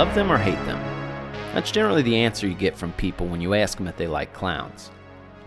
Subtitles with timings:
[0.00, 0.80] Love them or hate them?
[1.52, 4.32] That's generally the answer you get from people when you ask them if they like
[4.32, 4.90] clowns.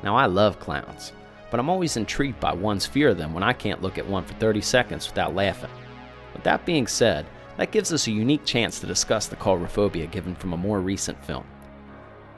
[0.03, 1.11] Now, I love clowns,
[1.49, 4.23] but I'm always intrigued by one's fear of them when I can't look at one
[4.23, 5.71] for 30 seconds without laughing.
[6.33, 7.25] With that being said,
[7.57, 11.25] that gives us a unique chance to discuss the coulrophobia given from a more recent
[11.25, 11.45] film.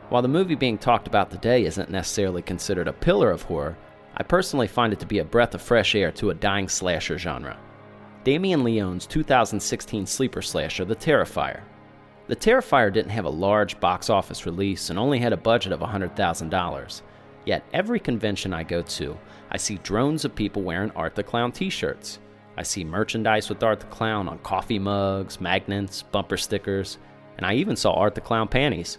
[0.07, 3.77] While the movie being talked about today isn't necessarily considered a pillar of horror,
[4.15, 7.17] I personally find it to be a breath of fresh air to a dying slasher
[7.17, 7.57] genre.
[8.23, 11.59] Damien Leone's 2016 sleeper slasher, The Terrifier.
[12.27, 15.81] The Terrifier didn't have a large box office release and only had a budget of
[15.81, 17.01] $100,000.
[17.45, 19.15] Yet every convention I go to,
[19.51, 22.17] I see drones of people wearing Art the Clown t shirts.
[22.57, 26.97] I see merchandise with Art the Clown on coffee mugs, magnets, bumper stickers,
[27.37, 28.97] and I even saw Art the Clown panties.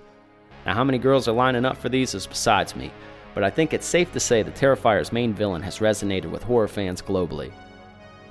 [0.65, 2.93] Now, how many girls are lining up for these is besides me,
[3.35, 6.69] but I think it's safe to say the Terrifier's main villain has resonated with horror
[6.69, 7.53] fans globally.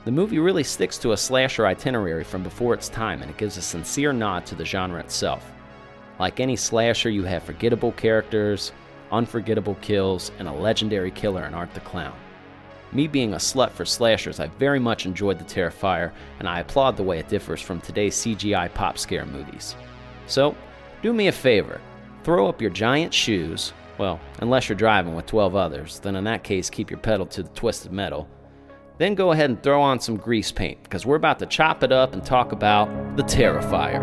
[0.06, 3.58] The movie really sticks to a slasher itinerary from before its time, and it gives
[3.58, 5.52] a sincere nod to the genre itself.
[6.20, 8.72] Like any slasher, you have forgettable characters,
[9.12, 12.16] unforgettable kills, and a legendary killer in Art the Clown.
[12.92, 16.98] Me being a slut for slashers, I very much enjoyed The Terrifier, and I applaud
[16.98, 19.76] the way it differs from today's CGI pop scare movies.
[20.28, 20.56] So,
[21.02, 21.82] do me a favor
[22.24, 26.44] throw up your giant shoes, well, unless you're driving with 12 others, then in that
[26.44, 28.28] case, keep your pedal to the twisted metal.
[28.98, 31.92] Then go ahead and throw on some grease paint, because we're about to chop it
[31.92, 34.00] up and talk about The Terrifier.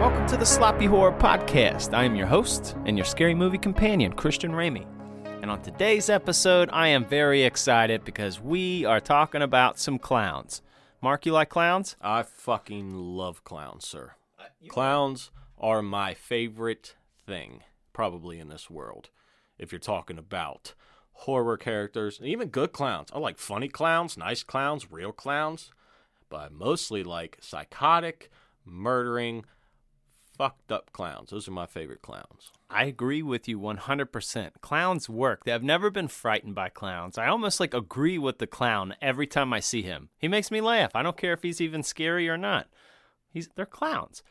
[0.00, 1.92] Welcome to the Sloppy Horror Podcast.
[1.94, 4.86] I am your host and your scary movie companion, Christian Ramey.
[5.42, 10.62] And on today's episode, I am very excited because we are talking about some clowns.
[11.02, 11.96] Mark, you like clowns?
[12.00, 14.12] I fucking love clowns, sir.
[14.38, 16.94] Uh, clowns are my favorite
[17.26, 19.10] thing, probably in this world.
[19.58, 20.74] If you're talking about
[21.12, 23.08] horror characters, even good clowns.
[23.12, 25.70] I like funny clowns, nice clowns, real clowns.
[26.28, 28.30] But I mostly like psychotic,
[28.64, 29.44] murdering,
[30.36, 31.30] fucked up clowns.
[31.30, 32.50] Those are my favorite clowns.
[32.68, 34.50] I agree with you 100%.
[34.60, 35.42] Clowns work.
[35.46, 37.16] I've never been frightened by clowns.
[37.16, 40.10] I almost like agree with the clown every time I see him.
[40.18, 40.90] He makes me laugh.
[40.94, 42.68] I don't care if he's even scary or not.
[43.32, 44.22] He's they're clowns.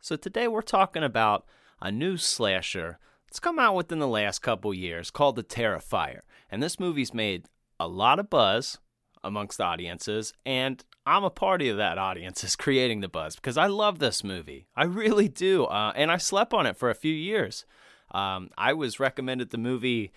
[0.00, 1.44] So today we're talking about
[1.82, 6.20] a new slasher that's come out within the last couple years called The Terrifier.
[6.50, 7.46] And this movie's made
[7.78, 8.78] a lot of buzz
[9.24, 13.66] amongst audiences and I'm a party of that audience is creating the buzz because I
[13.66, 14.68] love this movie.
[14.76, 15.64] I really do.
[15.64, 17.66] Uh, and I slept on it for a few years.
[18.12, 20.12] Um, I was recommended the movie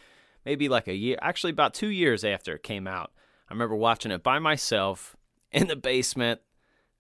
[0.45, 3.11] maybe like a year, actually, about two years after it came out.
[3.49, 5.15] I remember watching it by myself
[5.51, 6.41] in the basement.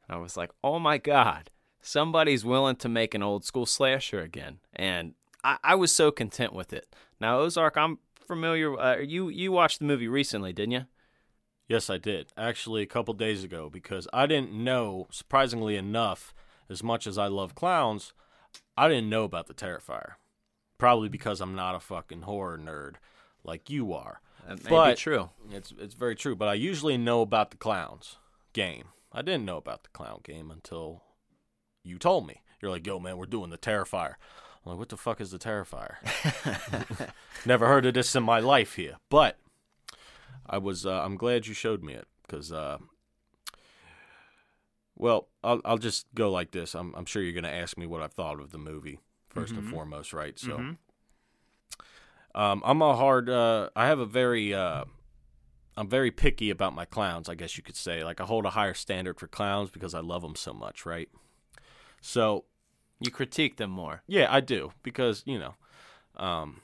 [0.09, 1.51] I was like, oh my God,
[1.85, 4.59] somebody's willing to make an old school slasher again.
[4.73, 5.13] And
[5.43, 6.93] I, I was so content with it.
[7.21, 8.77] Now, Ozark, I'm familiar.
[8.77, 10.85] Uh, you, you watched the movie recently, didn't you?
[11.67, 12.27] Yes, I did.
[12.37, 16.33] Actually, a couple days ago, because I didn't know, surprisingly enough,
[16.69, 18.13] as much as I love clowns,
[18.77, 20.13] I didn't know about the Terrifier.
[20.77, 22.95] Probably because I'm not a fucking horror nerd
[23.43, 24.19] like you are.
[24.47, 25.29] That may but be true.
[25.49, 26.35] It's it's very true.
[26.35, 28.17] But I usually know about the clowns
[28.53, 28.89] game.
[29.11, 31.01] I didn't know about the clown game until
[31.85, 32.41] you told me.
[32.61, 34.15] You're like, yo, man, we're doing the Terrifier.
[34.65, 35.95] I'm like, what the fuck is the Terrifier?
[37.45, 38.95] Never heard of this in my life here.
[39.09, 39.37] But
[40.47, 42.79] I was uh, I'm glad you showed me it because uh,
[44.95, 46.73] well I'll I'll just go like this.
[46.73, 48.99] I'm I'm sure you're gonna ask me what I've thought of the movie
[49.35, 49.57] 1st mm-hmm.
[49.59, 50.37] and foremost, right?
[50.39, 50.57] So.
[50.57, 50.71] Mm-hmm.
[52.35, 53.29] Um, I'm a hard.
[53.29, 54.53] Uh, I have a very.
[54.53, 54.83] Uh,
[55.77, 57.29] I'm very picky about my clowns.
[57.29, 58.03] I guess you could say.
[58.03, 61.07] Like I hold a higher standard for clowns because I love them so much, right?
[62.05, 62.45] So,
[62.99, 64.03] you critique them more.
[64.05, 65.55] Yeah, I do because you know.
[66.15, 66.61] Um,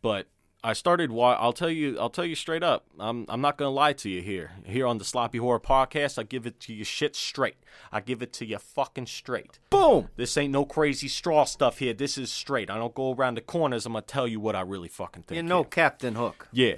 [0.00, 0.28] but
[0.62, 1.10] I started.
[1.12, 1.98] I'll tell you.
[1.98, 2.86] I'll tell you straight up.
[3.00, 3.26] I'm.
[3.28, 4.52] I'm not gonna lie to you here.
[4.64, 7.56] Here on the Sloppy Horror Podcast, I give it to you shit straight.
[7.90, 9.58] I give it to you fucking straight.
[9.70, 10.08] Boom.
[10.14, 11.92] This ain't no crazy straw stuff here.
[11.92, 12.70] This is straight.
[12.70, 13.86] I don't go around the corners.
[13.86, 15.36] I'm gonna tell you what I really fucking think.
[15.36, 16.46] You know, Captain Hook.
[16.52, 16.76] Yeah.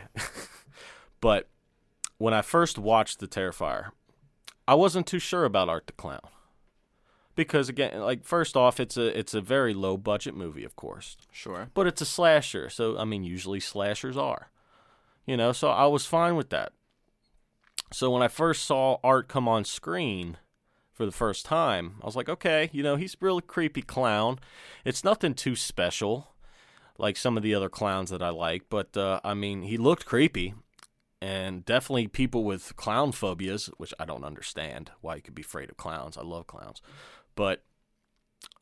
[1.21, 1.51] but
[2.17, 3.91] when I first watched The Terrifier,
[4.67, 6.21] I wasn't too sure about Art the Clown
[7.37, 11.17] because again, like first off, it's a it's a very low budget movie, of course.
[11.31, 11.69] Sure.
[11.75, 14.51] But it's a slasher, so I mean, usually slashers are,
[15.27, 15.53] you know.
[15.53, 16.73] So I was fine with that.
[17.93, 20.39] So when I first saw Art come on screen
[20.93, 24.41] for the first time, I was like, okay, you know, he's a really creepy clown.
[24.85, 26.35] It's nothing too special,
[26.99, 30.07] like some of the other clowns that I like, but uh, I mean, he looked
[30.07, 30.55] creepy.
[31.23, 35.71] And definitely people with clown phobias, which I don't understand why you could be afraid
[35.71, 36.19] of clowns.
[36.19, 36.83] I love clowns.
[37.37, 37.63] But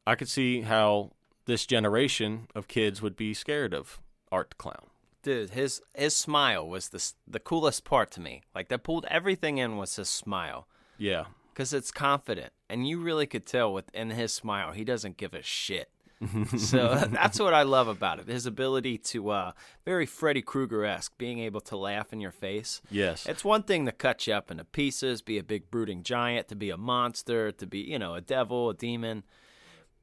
[0.06, 1.12] I could see how
[1.46, 4.00] this generation of kids would be scared of
[4.30, 4.86] Art the Clown.
[5.22, 8.42] Dude, his his smile was the the coolest part to me.
[8.54, 10.68] Like that pulled everything in was his smile
[10.98, 11.24] Yeah.
[11.52, 15.40] because it's confident, and you really could tell within his smile he doesn't give a
[15.42, 15.88] shit.
[16.58, 18.28] so that's what I love about it.
[18.28, 19.52] His ability to uh,
[19.84, 22.80] very Freddy Krueger esque, being able to laugh in your face.
[22.90, 23.26] Yes.
[23.26, 26.56] It's one thing to cut you up into pieces, be a big brooding giant, to
[26.56, 29.24] be a monster, to be, you know, a devil, a demon.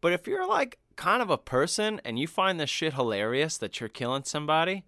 [0.02, 3.80] But if you're like kind of a person and you find this shit hilarious that
[3.80, 4.84] you're killing somebody,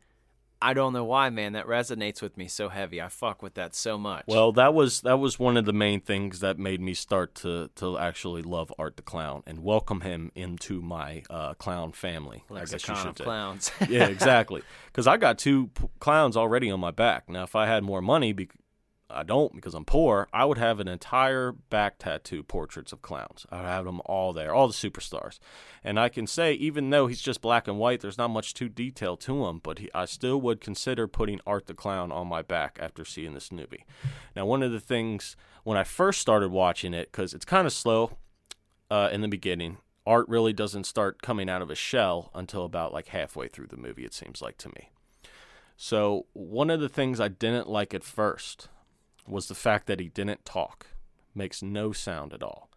[0.64, 1.54] I don't know why, man.
[1.54, 3.02] That resonates with me so heavy.
[3.02, 4.24] I fuck with that so much.
[4.28, 7.70] Well, that was that was one of the main things that made me start to
[7.76, 12.44] to actually love Art the Clown and welcome him into my uh, clown family.
[12.50, 13.72] I guess you lexicon of clowns.
[13.90, 14.62] yeah, exactly.
[14.86, 17.28] Because I got two p- clowns already on my back.
[17.28, 18.50] Now, if I had more money, bec
[19.14, 20.28] I don't because I'm poor.
[20.34, 23.46] I would have an entire back tattoo portraits of clowns.
[23.50, 25.40] I would have them all there, all the superstars.
[25.84, 28.70] And I can say, even though he's just black and white, there's not much too
[28.70, 29.60] detail to him.
[29.64, 33.34] But he, I still would consider putting Art the Clown on my back after seeing
[33.34, 33.86] this movie.
[34.36, 37.74] Now, one of the things when I first started watching it, because it's kind of
[37.74, 38.18] slow
[38.92, 39.78] uh, in the beginning.
[40.06, 43.78] Art really doesn't start coming out of his shell until about like halfway through the
[43.78, 44.92] movie, it seems like to me.
[45.78, 48.68] So, one of the things I didn't like at first
[49.28, 50.88] was the fact that he didn't talk,
[51.34, 52.70] makes no sound at all,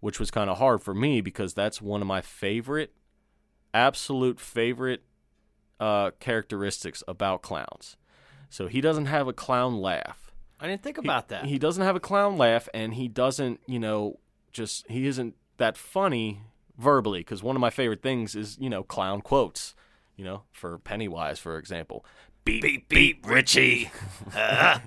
[0.00, 2.92] which was kind of hard for me because that's one of my favorite,
[3.74, 5.02] absolute favorite
[5.78, 7.96] uh, characteristics about clowns.
[8.48, 10.32] So, he doesn't have a clown laugh.
[10.58, 11.46] I didn't think He- about that.
[11.46, 14.18] He doesn't have a clown laugh, and he doesn't, you know,
[14.52, 16.42] just he isn't that funny
[16.76, 17.20] verbally.
[17.20, 19.74] Because one of my favorite things is, you know, clown quotes.
[20.16, 22.04] You know, for Pennywise, for example.
[22.50, 23.90] Beep beep beep, Richie.
[24.34, 24.82] Ah,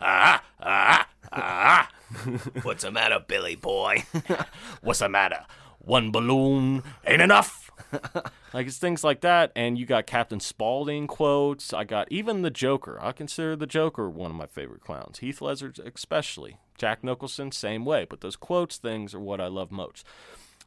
[0.00, 1.90] ah, ah, ah.
[2.62, 4.04] What's the matter, Billy boy?
[4.80, 5.44] What's the matter?
[5.80, 7.70] One balloon ain't enough.
[8.54, 11.74] like it's things like that, and you got Captain Spaulding quotes.
[11.74, 12.98] I got even the Joker.
[13.02, 15.18] I consider the Joker one of my favorite clowns.
[15.18, 16.56] Heath Ledger especially.
[16.78, 18.06] Jack Nicholson same way.
[18.08, 20.06] But those quotes things are what I love most.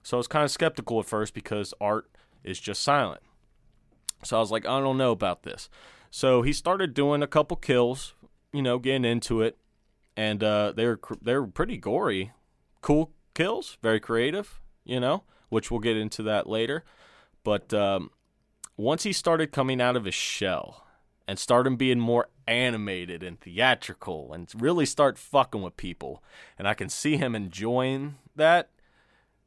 [0.03, 2.11] So I was kind of skeptical at first because art
[2.43, 3.21] is just silent.
[4.23, 5.67] So I was like, I don't know about this.
[6.11, 8.13] So he started doing a couple kills,
[8.51, 9.57] you know, getting into it,
[10.17, 12.33] and uh, they're they're pretty gory,
[12.81, 16.83] cool kills, very creative, you know, which we'll get into that later.
[17.45, 18.11] But um,
[18.75, 20.85] once he started coming out of his shell
[21.29, 26.21] and started being more animated and theatrical and really start fucking with people,
[26.59, 28.69] and I can see him enjoying that.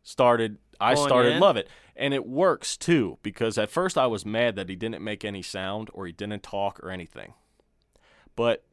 [0.03, 1.41] Started I started in?
[1.41, 5.03] love it, and it works too because at first I was mad that he didn't
[5.03, 7.35] make any sound or he didn't talk or anything,
[8.37, 8.65] but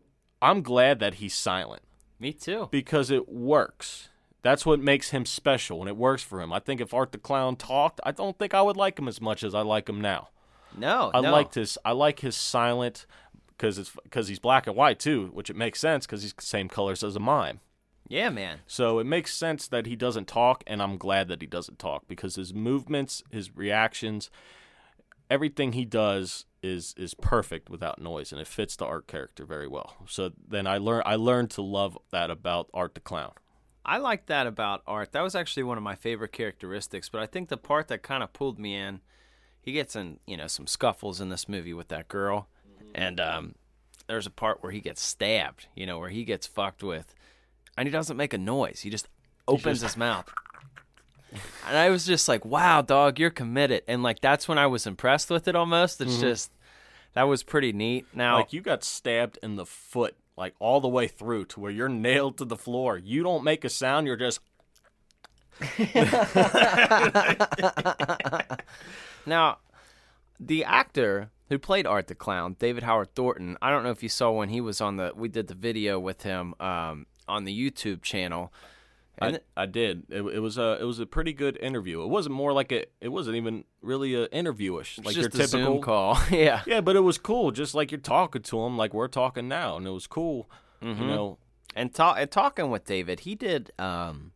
[0.42, 1.84] I'm glad that he's silent
[2.20, 2.68] Me too.
[2.72, 4.10] because it works.
[4.44, 6.52] That's what makes him special, and it works for him.
[6.52, 9.22] I think if Art the Clown talked, I don't think I would like him as
[9.22, 10.30] much as I like him now.
[10.76, 11.32] No, I no.
[11.32, 11.78] liked his.
[11.86, 13.06] I like his silent
[13.50, 16.42] because it's because he's black and white too, which it makes sense because he's the
[16.42, 17.60] same colors as a mime.
[18.12, 18.60] Yeah, man.
[18.68, 22.10] So it makes sense that he doesn't talk, and I'm glad that he doesn't talk
[22.10, 24.30] because his movements, his reactions,
[25.30, 29.68] everything he does is is perfect without noise, and it fits the art character very
[29.68, 29.96] well.
[30.08, 33.32] So then I learn I learned to love that about Art the Clown.
[33.86, 35.14] I like that about Art.
[35.14, 37.08] That was actually one of my favorite characteristics.
[37.08, 39.00] But I think the part that kind of pulled me in,
[39.62, 42.50] he gets in, you know, some scuffles in this movie with that girl,
[42.94, 43.56] and um,
[44.08, 45.68] there's a part where he gets stabbed.
[45.78, 47.16] You know, where he gets fucked with,
[47.82, 48.82] and he doesn't make a noise.
[48.82, 49.08] He just
[49.48, 50.32] opens his mouth.
[51.68, 54.86] And I was just like, "Wow, dog, you're committed." And like that's when I was
[54.86, 55.56] impressed with it.
[55.56, 56.52] Almost, it's just
[57.14, 58.06] that was pretty neat.
[58.14, 61.72] Now, Like you got stabbed in the foot, like all the way through to where
[61.72, 63.00] you're nailed to the floor.
[63.00, 64.06] You don't make a sound.
[64.06, 64.42] You're just
[69.26, 69.58] Now,
[70.40, 74.10] the actor who played Art the Clown, David Howard Thornton, I don't know if you
[74.10, 77.54] saw when he was on the, we did the video with him um, on the
[77.72, 78.52] YouTube channel.
[79.18, 80.04] And I, I did.
[80.10, 82.02] It, it was a it was a pretty good interview.
[82.02, 82.86] It wasn't more like a.
[83.02, 86.18] It wasn't even really a interviewish like your typical Zoom call.
[86.32, 86.62] yeah.
[86.66, 87.52] Yeah, but it was cool.
[87.52, 90.50] Just like you're talking to him, like we're talking now, and it was cool.
[90.82, 91.38] You know,
[91.76, 94.32] And, ta- and talking with David, he did um,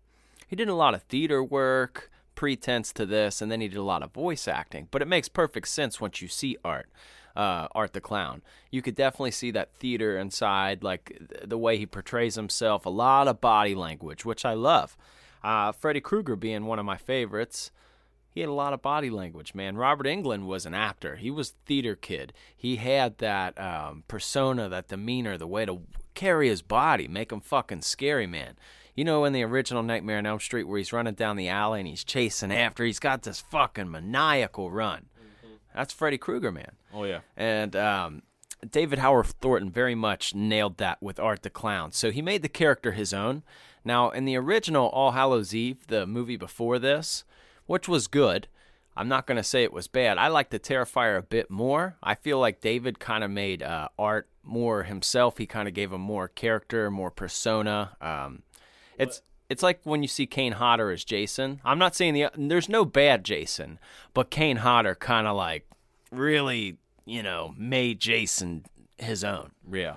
[0.48, 3.84] he did a lot of theater work, pretense to this, and then he did a
[3.84, 4.88] lot of voice acting.
[4.92, 6.90] But it makes perfect sense once you see Art,
[7.36, 8.42] uh, Art the Clown.
[8.72, 12.86] You could definitely see that theater inside, like the way he portrays himself.
[12.86, 14.98] A lot of body language, which I love.
[15.44, 17.72] Uh, Freddy Krueger being one of my favorites.
[18.30, 19.78] He had a lot of body language, man.
[19.78, 21.16] Robert Englund was an actor.
[21.16, 22.34] He was theater kid.
[22.56, 25.84] He had that um, persona, that demeanor, the way to
[26.16, 28.58] carry his body, make him fucking scary, man.
[28.96, 31.82] You know, in the original Nightmare on Elm Street, where he's running down the alley
[31.82, 35.08] and he's chasing after, he's got this fucking maniacal run.
[35.76, 36.72] That's Freddy Krueger, man.
[36.94, 37.20] Oh yeah.
[37.36, 38.22] And um,
[38.70, 41.92] David Howard Thornton very much nailed that with Art the Clown.
[41.92, 43.44] So he made the character his own.
[43.84, 47.26] Now, in the original All Hallows Eve, the movie before this,
[47.66, 48.48] which was good,
[48.98, 50.18] I'm not going to say it was bad.
[50.18, 51.98] I like the Terrifier a bit more.
[52.02, 55.38] I feel like David kind of made uh, Art more himself.
[55.38, 57.98] He kind of gave him more character, more persona.
[58.00, 58.44] Um,
[58.98, 61.62] it's it's like when you see Kane Hodder as Jason.
[61.64, 63.80] I'm not saying the there's no bad Jason,
[64.14, 65.68] but Kane Hodder kind of like
[66.12, 68.66] really, you know, made Jason
[68.98, 69.52] his own.
[69.72, 69.96] Yeah.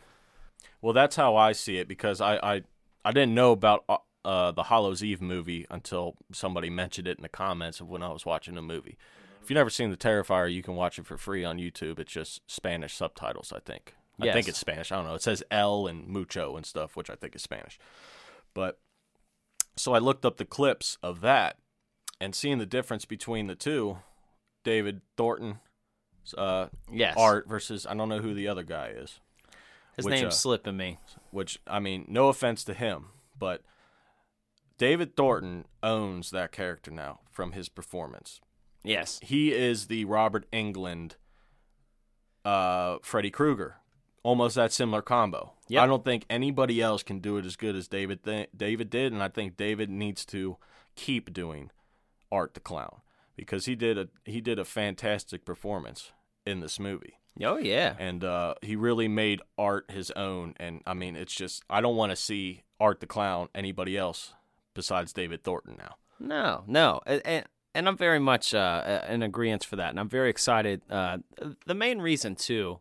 [0.81, 2.62] Well, that's how I see it because I I,
[3.05, 7.23] I didn't know about uh, uh, the Hallows Eve movie until somebody mentioned it in
[7.23, 8.99] the comments of when I was watching the movie.
[9.43, 11.99] If you've never seen the Terrifier, you can watch it for free on YouTube.
[11.99, 13.95] It's just Spanish subtitles, I think.
[14.21, 14.93] I think it's Spanish.
[14.93, 15.14] I don't know.
[15.14, 17.78] It says El and Mucho and stuff, which I think is Spanish.
[18.52, 18.78] But
[19.79, 21.57] so I looked up the clips of that
[22.21, 23.99] and seeing the difference between the two,
[24.65, 25.61] David Thornton,
[26.37, 27.15] uh, Yes.
[27.17, 29.21] art versus I don't know who the other guy is.
[29.97, 30.99] His which, name's uh, slipping me.
[31.31, 33.07] which I mean, no offense to him,
[33.39, 33.63] but
[34.79, 38.41] David Thornton owns that character now from his performance.
[38.85, 39.19] Yes.
[39.23, 41.13] He is the Robert Englund,
[42.45, 43.77] uh, Freddy Krueger,
[44.23, 45.53] almost that similar combo.
[45.69, 45.83] Yep.
[45.83, 49.13] I don't think anybody else can do it as good as David th- David did,
[49.13, 50.57] and I think David needs to
[50.95, 51.71] keep doing
[52.33, 53.01] Art the Clown
[53.37, 56.13] because he did a he did a fantastic performance
[56.47, 57.95] in this movie Oh yeah.
[57.99, 60.55] and uh, he really made art his own.
[60.59, 64.35] And I mean, it's just I don't want to see Art the Clown anybody else
[64.75, 65.97] besides David Thornton now.
[66.21, 67.45] No, no, and
[67.75, 70.83] and, I'm very much uh, in agreement for that, and I'm very excited.
[70.91, 71.19] Uh,
[71.65, 72.81] the main reason too,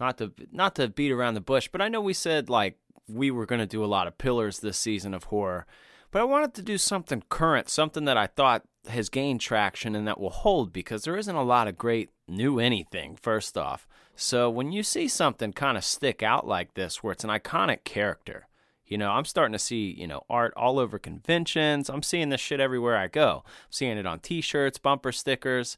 [0.00, 2.78] not to not to beat around the bush, but I know we said like
[3.08, 5.66] we were going to do a lot of pillars this season of horror,
[6.10, 10.06] but I wanted to do something current, something that I thought has gained traction and
[10.06, 13.16] that will hold because there isn't a lot of great new anything.
[13.16, 17.24] First off, so when you see something kind of stick out like this, where it's
[17.24, 18.46] an iconic character.
[18.84, 21.90] You know, I'm starting to see, you know, art all over conventions.
[21.90, 23.42] I'm seeing this shit everywhere I go.
[23.44, 25.76] I'm seeing it on t-shirts, bumper stickers.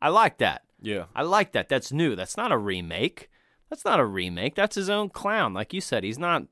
[0.00, 0.62] I like that.
[0.80, 1.68] Yeah, I like that.
[1.68, 2.16] That's new.
[2.16, 3.28] That's not a remake.
[3.70, 4.54] That's not a remake.
[4.54, 5.52] That's his own clown.
[5.52, 6.44] Like you said, he's not,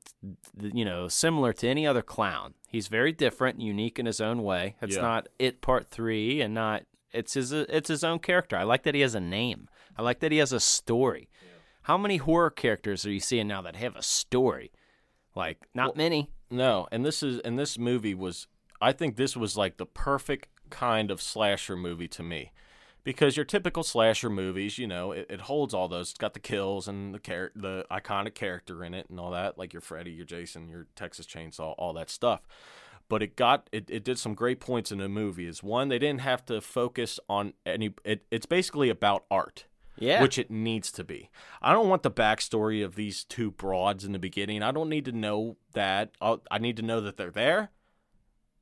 [0.61, 2.53] you know, similar to any other clown.
[2.69, 4.75] He's very different, unique in his own way.
[4.81, 5.01] It's Yeah.
[5.01, 8.55] not it part three, and not it's his it's his own character.
[8.57, 9.67] I like that he has a name.
[9.97, 11.27] I like that he has a story.
[11.83, 14.71] How many horror characters are you seeing now that have a story?
[15.35, 16.29] Like not many.
[16.51, 18.47] no, and this is and this movie was
[18.79, 22.51] I think this was like the perfect kind of slasher movie to me.
[23.07, 26.09] Because your typical slasher movies, you know, it, it holds all those.
[26.09, 29.57] It's got the kills and the char- the iconic character in it and all that,
[29.57, 32.41] like your Freddy, your Jason, your Texas Chainsaw, all that stuff.
[33.07, 35.97] but it got it, it did some great points in the movie is one they
[35.99, 39.65] didn't have to focus on any it, it's basically about art
[39.97, 40.21] Yeah.
[40.21, 41.29] which it needs to be
[41.61, 45.05] i don't want the backstory of these two broads in the beginning i don't need
[45.05, 47.71] to know that I'll, i need to know that they're there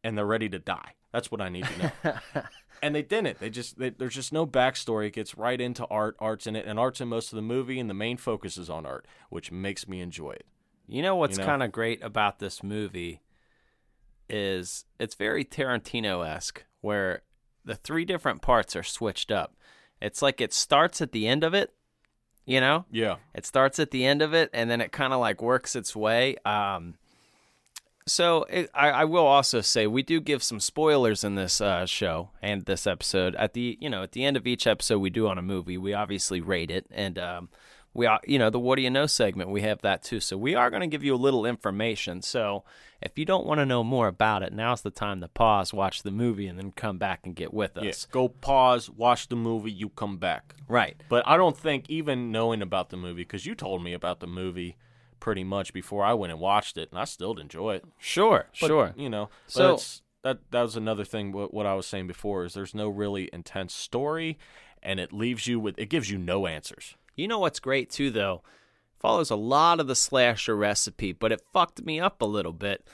[0.04, 2.14] and they're ready to die that's what i need to know
[2.82, 6.16] and they didn't they just they, there's just no backstory it gets right into art
[6.20, 8.70] art's in it and art's in most of the movie and the main focus is
[8.70, 10.46] on art which makes me enjoy it
[10.88, 11.50] You know what's You know?
[11.50, 13.22] kind of great about this movie
[14.30, 17.22] is it's very Tarantino esque, where
[17.64, 19.56] the three different parts are switched up.
[20.02, 21.74] It's like it starts at the end of it,
[22.46, 22.86] you know?
[22.92, 25.76] yeah It starts at the end of it, and then it kind of like works
[25.76, 26.36] its way.
[26.46, 26.96] Um,
[28.08, 31.86] so it, I, I will also say we do give some spoilers in this uh,
[31.86, 33.36] show and this episode.
[33.36, 35.78] At the you know at the end of each episode we do on a movie,
[35.78, 37.50] we obviously rate it, and um,
[37.94, 40.20] we are you know the what do you know segment we have that too.
[40.20, 42.22] So we are going to give you a little information.
[42.22, 42.64] So
[43.02, 46.04] if you don't want to know more about it, now's the time to pause, watch
[46.04, 47.84] the movie, and then come back and get with us.
[47.84, 50.96] yeah go pause watch the movie you come back Right.
[51.10, 54.28] But I don't think even knowing about the movie, because you told me about the
[54.28, 54.78] movie
[55.26, 57.86] pretty much before I went and watched it, and I still enjoy it.
[57.98, 58.46] Sure.
[58.62, 58.94] But, sure.
[58.96, 59.80] You know, So-
[60.22, 61.32] that that was another thing.
[61.32, 64.38] What, what I was saying before is there's no really intense story,
[64.84, 66.96] and it leaves you with it gives you no answers.
[67.16, 68.44] You know what's great too, though?
[69.00, 72.86] Follows a lot of the slasher recipe, but it fucked me up a little bit.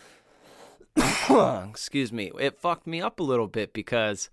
[1.70, 2.32] Excuse me.
[2.40, 4.30] It fucked me up a little bit because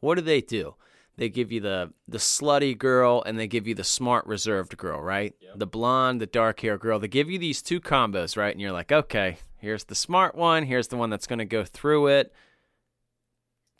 [0.00, 0.74] what do they do?
[1.18, 5.02] They give you the the slutty girl and they give you the smart reserved girl,
[5.02, 5.34] right?
[5.56, 7.00] The blonde, the dark hair girl.
[7.00, 8.54] They give you these two combos, right?
[8.54, 10.62] And you're like, okay, here's the smart one.
[10.62, 12.32] Here's the one that's going to go through it.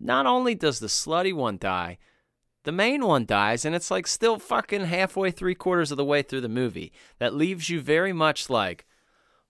[0.00, 1.98] Not only does the slutty one die,
[2.64, 6.22] the main one dies, and it's like still fucking halfway, three quarters of the way
[6.22, 6.92] through the movie.
[7.20, 8.84] That leaves you very much like,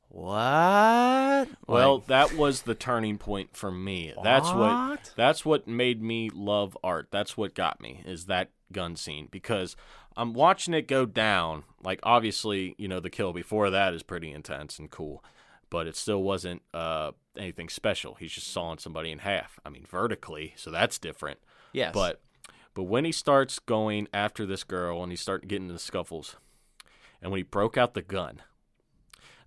[0.08, 1.48] what?
[1.66, 4.12] Well, Like, that was the turning point for me.
[4.22, 5.12] That's what What?
[5.16, 7.08] that's what made me love art.
[7.10, 9.76] That's what got me is that gun scene because
[10.16, 11.64] I'm watching it go down.
[11.82, 15.24] Like obviously, you know, the kill before that is pretty intense and cool,
[15.70, 18.14] but it still wasn't uh, anything special.
[18.14, 19.58] He's just sawing somebody in half.
[19.64, 21.38] I mean, vertically, so that's different.
[21.72, 21.92] Yes.
[21.94, 22.20] But
[22.74, 26.36] but when he starts going after this girl and he start getting into scuffles,
[27.20, 28.42] and when he broke out the gun,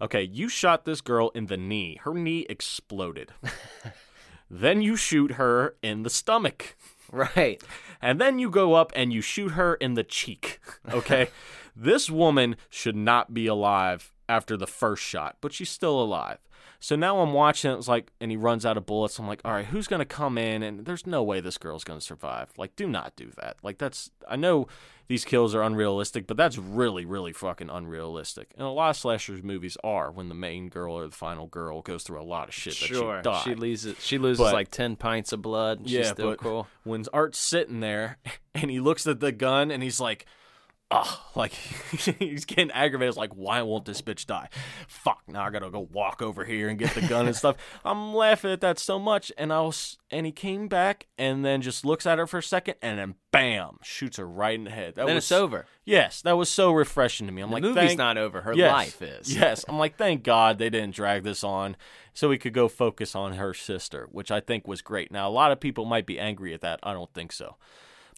[0.02, 2.00] okay, you shot this girl in the knee.
[2.04, 3.32] Her knee exploded.
[4.50, 6.76] then you shoot her in the stomach.
[7.12, 7.62] right.
[8.02, 10.60] And then you go up and you shoot her in the cheek.
[10.92, 11.30] Okay?
[11.76, 16.40] this woman should not be alive after the first shot, but she's still alive.
[16.84, 19.20] So now I'm watching it, it's like, and he runs out of bullets.
[19.20, 20.64] I'm like, all right, who's going to come in?
[20.64, 22.50] And there's no way this girl's going to survive.
[22.58, 23.58] Like, do not do that.
[23.62, 24.68] Like, that's, I know
[25.08, 28.52] these kills are unrealistic, but that's really, really fucking unrealistic.
[28.58, 31.84] And a lot of slashers movies are when the main girl or the final girl
[31.84, 33.22] goes through a lot of shit that Sure.
[33.44, 33.50] she.
[33.52, 33.96] She loses.
[34.04, 35.82] She loses But- like ten pints of blood.
[35.82, 36.68] and she's still but cool.
[36.84, 38.18] when Art's sitting there
[38.56, 40.26] and he looks at the gun and he's like,
[40.92, 41.52] oh, like
[42.20, 43.10] he's getting aggravated.
[43.10, 44.50] It's like, why won't this bitch die?
[44.88, 47.56] Fuck, now I gotta go walk over here and get the gun and stuff.
[47.86, 49.32] I'm laughing at that so much.
[49.38, 52.44] And I was, and he came back and then just looks at her for a
[52.44, 54.96] second and then bam, shoots her right in the head.
[54.96, 55.66] That Then was it's over.
[55.86, 57.42] Yes, that was so refreshing to me.
[57.42, 58.42] I'm The like, movie's thank- not over.
[58.42, 58.72] Her Yes.
[58.72, 59.34] life is.
[59.42, 59.64] Yes.
[59.68, 61.78] I'm like, thank God they didn't drag this on
[62.14, 65.12] so we could go focus on her sister, which I think was great.
[65.12, 66.80] Now, a lot of people might be angry at that.
[66.84, 67.56] I don't think so.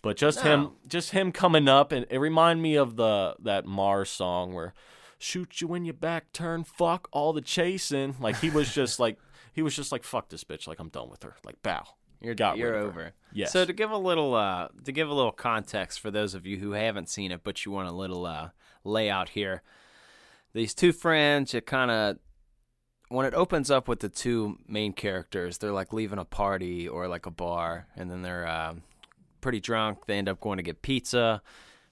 [0.03, 4.11] But just him just him coming up and it reminded me of the that Mars
[4.11, 4.73] song where
[5.17, 9.17] shoot you in your back turn fuck all the chasing like he was just like
[9.53, 11.85] he was just like fuck this bitch like I'm done with her like bow
[12.21, 12.79] You're Got you're her.
[12.79, 13.13] over.
[13.31, 13.53] Yes.
[13.53, 16.57] So to give a little uh to give a little context for those of you
[16.57, 18.49] who haven't seen it but you want a little uh
[18.83, 19.63] layout here.
[20.53, 22.17] These two friends, it kind of
[23.07, 27.07] when it opens up with the two main characters, they're like leaving a party or
[27.07, 28.73] like a bar, and then they're uh,
[29.43, 30.05] pretty drunk.
[30.07, 31.41] They end up going to get pizza.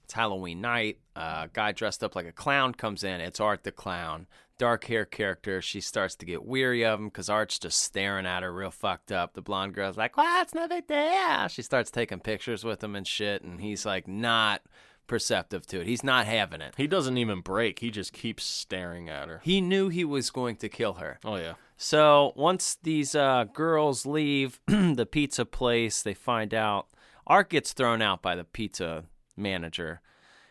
[0.02, 0.98] It's Halloween night.
[1.14, 3.20] Uh, guy dressed up like a clown comes in.
[3.20, 4.26] It's Art the clown.
[4.58, 5.60] Dark hair character.
[5.62, 9.12] She starts to get weary of him because Art's just staring at her real fucked
[9.12, 9.34] up.
[9.34, 12.94] The blonde girl's like, "Well, it's no big deal." She starts taking pictures with him
[12.94, 14.62] and shit, and he's like not
[15.08, 15.86] perceptive to it.
[15.86, 16.74] He's not having it.
[16.76, 20.56] he doesn't even break he just keeps staring at her He knew he was going
[20.56, 21.18] to kill her.
[21.24, 26.86] oh yeah So once these uh, girls leave the pizza place, they find out
[27.26, 29.04] Art gets thrown out by the pizza
[29.36, 30.00] manager,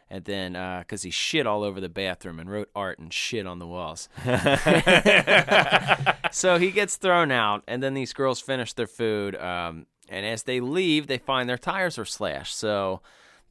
[0.09, 3.59] and then because he shit all over the bathroom and wrote art and shit on
[3.59, 4.09] the walls.
[6.31, 9.35] so he gets thrown out, and then these girls finish their food.
[9.35, 12.57] Um, and as they leave, they find their tires are slashed.
[12.57, 13.01] So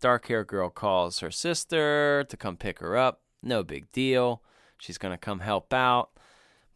[0.00, 3.20] dark hair girl calls her sister to come pick her up.
[3.42, 4.42] No big deal.
[4.78, 6.10] She's gonna come help out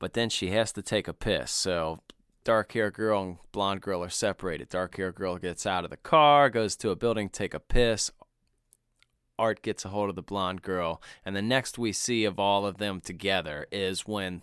[0.05, 1.51] but then she has to take a piss.
[1.51, 2.01] So
[2.45, 4.69] dark hair girl and blonde girl are separated.
[4.69, 8.11] Dark hair girl gets out of the car, goes to a building, take a piss.
[9.39, 12.65] Art gets a hold of the blonde girl, and the next we see of all
[12.65, 14.43] of them together is when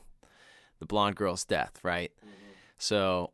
[0.79, 2.11] the blonde girl's death, right?
[2.77, 3.31] So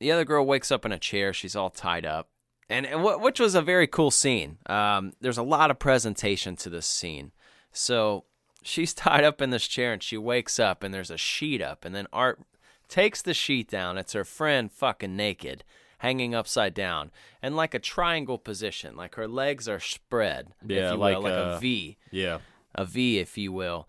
[0.00, 1.32] the other girl wakes up in a chair.
[1.32, 2.30] She's all tied up,
[2.68, 4.58] and, and wh- which was a very cool scene.
[4.66, 7.30] Um, there's a lot of presentation to this scene.
[7.70, 8.24] So
[8.62, 11.84] she's tied up in this chair, and she wakes up, and there's a sheet up,
[11.84, 12.40] and then Art
[12.88, 13.98] takes the sheet down.
[13.98, 15.64] It's her friend fucking naked,
[15.98, 17.10] hanging upside down,
[17.42, 21.22] and like a triangle position, like her legs are spread, Yeah, if you like, will,
[21.22, 22.38] like a uh, V yeah
[22.76, 23.88] a V, if you will.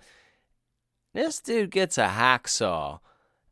[1.14, 3.00] This dude gets a hacksaw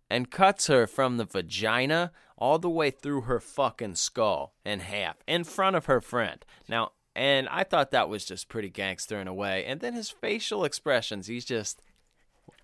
[0.10, 5.18] and cuts her from the vagina all the way through her fucking skull in half
[5.28, 6.46] in front of her friend.
[6.68, 9.66] Now, and I thought that was just pretty gangster in a way.
[9.66, 11.82] And then his facial expressions, he's just.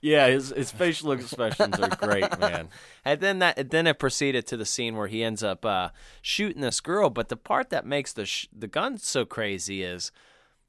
[0.01, 2.69] Yeah his his facial expressions are great man
[3.03, 5.89] And then that, then it proceeded to the scene where he ends up uh,
[6.21, 7.09] shooting this girl.
[7.09, 10.11] But the part that makes the sh- the gun so crazy is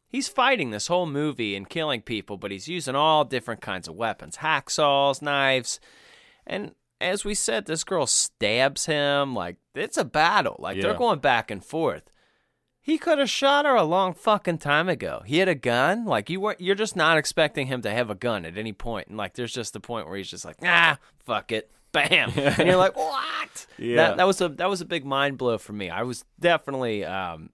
[0.09, 3.95] he's fighting this whole movie and killing people, but he's using all different kinds of
[3.95, 5.79] weapons, hacksaws, knives,
[6.47, 9.35] and as we said, this girl stabs him.
[9.35, 10.57] Like it's a battle.
[10.59, 12.05] Like they're going back and forth.
[12.85, 15.23] He could have shot her a long fucking time ago.
[15.25, 16.05] He had a gun.
[16.05, 19.07] Like you were, you're just not expecting him to have a gun at any point.
[19.07, 22.67] And like, there's just the point where he's just like, ah, fuck it, bam, and
[22.67, 23.67] you're like, what?
[23.79, 23.97] Yeah.
[23.97, 25.91] That that was a that was a big mind blow for me.
[25.91, 27.51] I was definitely, um,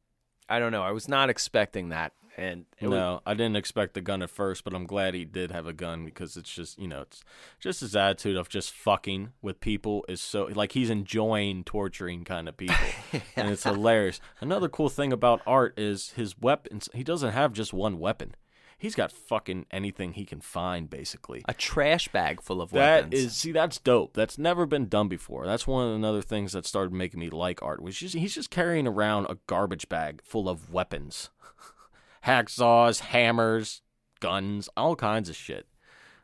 [0.48, 2.12] I don't know, I was not expecting that.
[2.38, 5.24] And it was, no, I didn't expect the gun at first, but I'm glad he
[5.24, 7.22] did have a gun because it's just you know it's
[7.58, 12.48] just his attitude of just fucking with people is so like he's enjoying torturing kind
[12.48, 12.76] of people,
[13.36, 14.20] and it's hilarious.
[14.40, 16.88] Another cool thing about Art is his weapons.
[16.94, 18.34] He doesn't have just one weapon.
[18.80, 21.42] he's got fucking anything he can find, basically.
[21.48, 23.14] A trash bag full of That weapons.
[23.24, 24.14] is, see, that's dope.
[24.14, 25.44] That's never been done before.
[25.46, 27.82] That's one of the other things that started making me like art.
[27.82, 31.30] Was just he's just carrying around a garbage bag full of weapons,
[32.26, 33.82] hacksaws, hammers,
[34.20, 35.66] guns, all kinds of shit,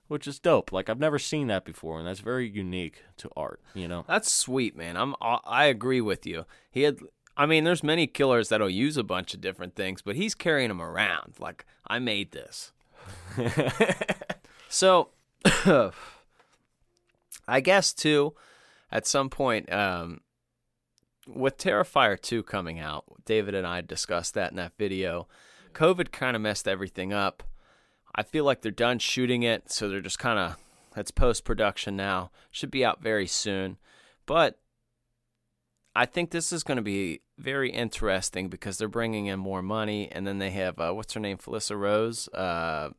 [0.09, 0.73] which is dope.
[0.73, 3.61] Like I've never seen that before, and that's very unique to art.
[3.75, 4.97] You know, That's sweet, man.
[4.97, 6.45] I'm I agree with you.
[6.71, 6.99] He had
[7.37, 10.69] I mean, there's many killers that'll use a bunch of different things, but he's carrying
[10.69, 12.73] them around like I made this.
[14.69, 15.09] so
[17.47, 18.35] I guess too
[18.91, 20.21] at some point um
[21.27, 25.27] with Terrifier 2 coming out, David and I discussed that in that video.
[25.75, 27.43] COVID kind of messed everything up.
[28.15, 30.57] I feel like they're done shooting it, so they're just kind of
[30.97, 32.31] it's post production now.
[32.51, 33.77] Should be out very soon.
[34.27, 34.59] But
[35.95, 40.11] I think this is going to be very interesting because they're bringing in more money,
[40.11, 42.91] and then they have uh, what's her name, Felissa Rose, uh,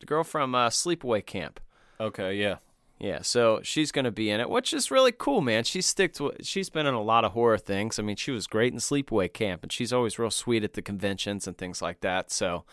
[0.00, 1.60] the girl from uh, Sleepaway Camp.
[2.00, 2.56] okay, yeah,
[3.02, 5.64] Yeah, so she's going to be in it, which is really cool, man.
[5.64, 7.98] She's stick to she's been in a lot of horror things.
[7.98, 10.82] I mean, she was great in Sleepaway Camp, and she's always real sweet at the
[10.82, 12.30] conventions and things like that.
[12.30, 12.64] So,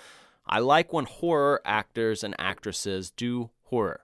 [0.46, 4.02] I like when horror actors and actresses do horror.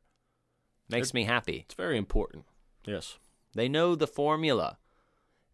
[0.89, 1.63] Makes me happy.
[1.65, 2.45] it's very important.
[2.85, 3.19] Yes.
[3.53, 4.79] They know the formula.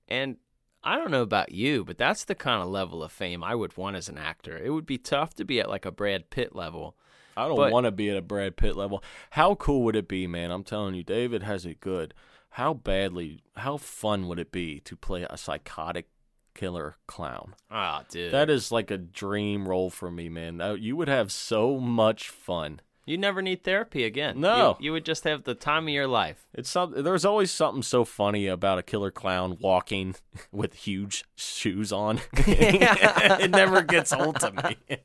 [0.07, 0.37] And
[0.83, 3.75] I don't know about you, but that's the kind of level of fame I would
[3.75, 4.57] want as an actor.
[4.57, 6.95] It would be tough to be at like a Brad Pitt level.
[7.37, 9.03] I don't want to be at a Brad Pitt level.
[9.31, 10.51] How cool would it be, man?
[10.51, 12.13] I'm telling you, David has it good.
[12.55, 16.07] How badly, how fun would it be to play a psychotic
[16.53, 17.55] killer clown?
[17.69, 18.33] Ah, dude.
[18.33, 20.61] That is like a dream role for me, man.
[20.79, 22.81] You would have so much fun.
[23.05, 24.41] you never need therapy again.
[24.41, 24.75] No.
[24.79, 26.45] You, you would just have the time of your life.
[26.53, 30.15] It's some, there's always something so funny about a killer clown walking
[30.51, 32.19] with huge shoes on.
[32.33, 34.97] it never gets old to me.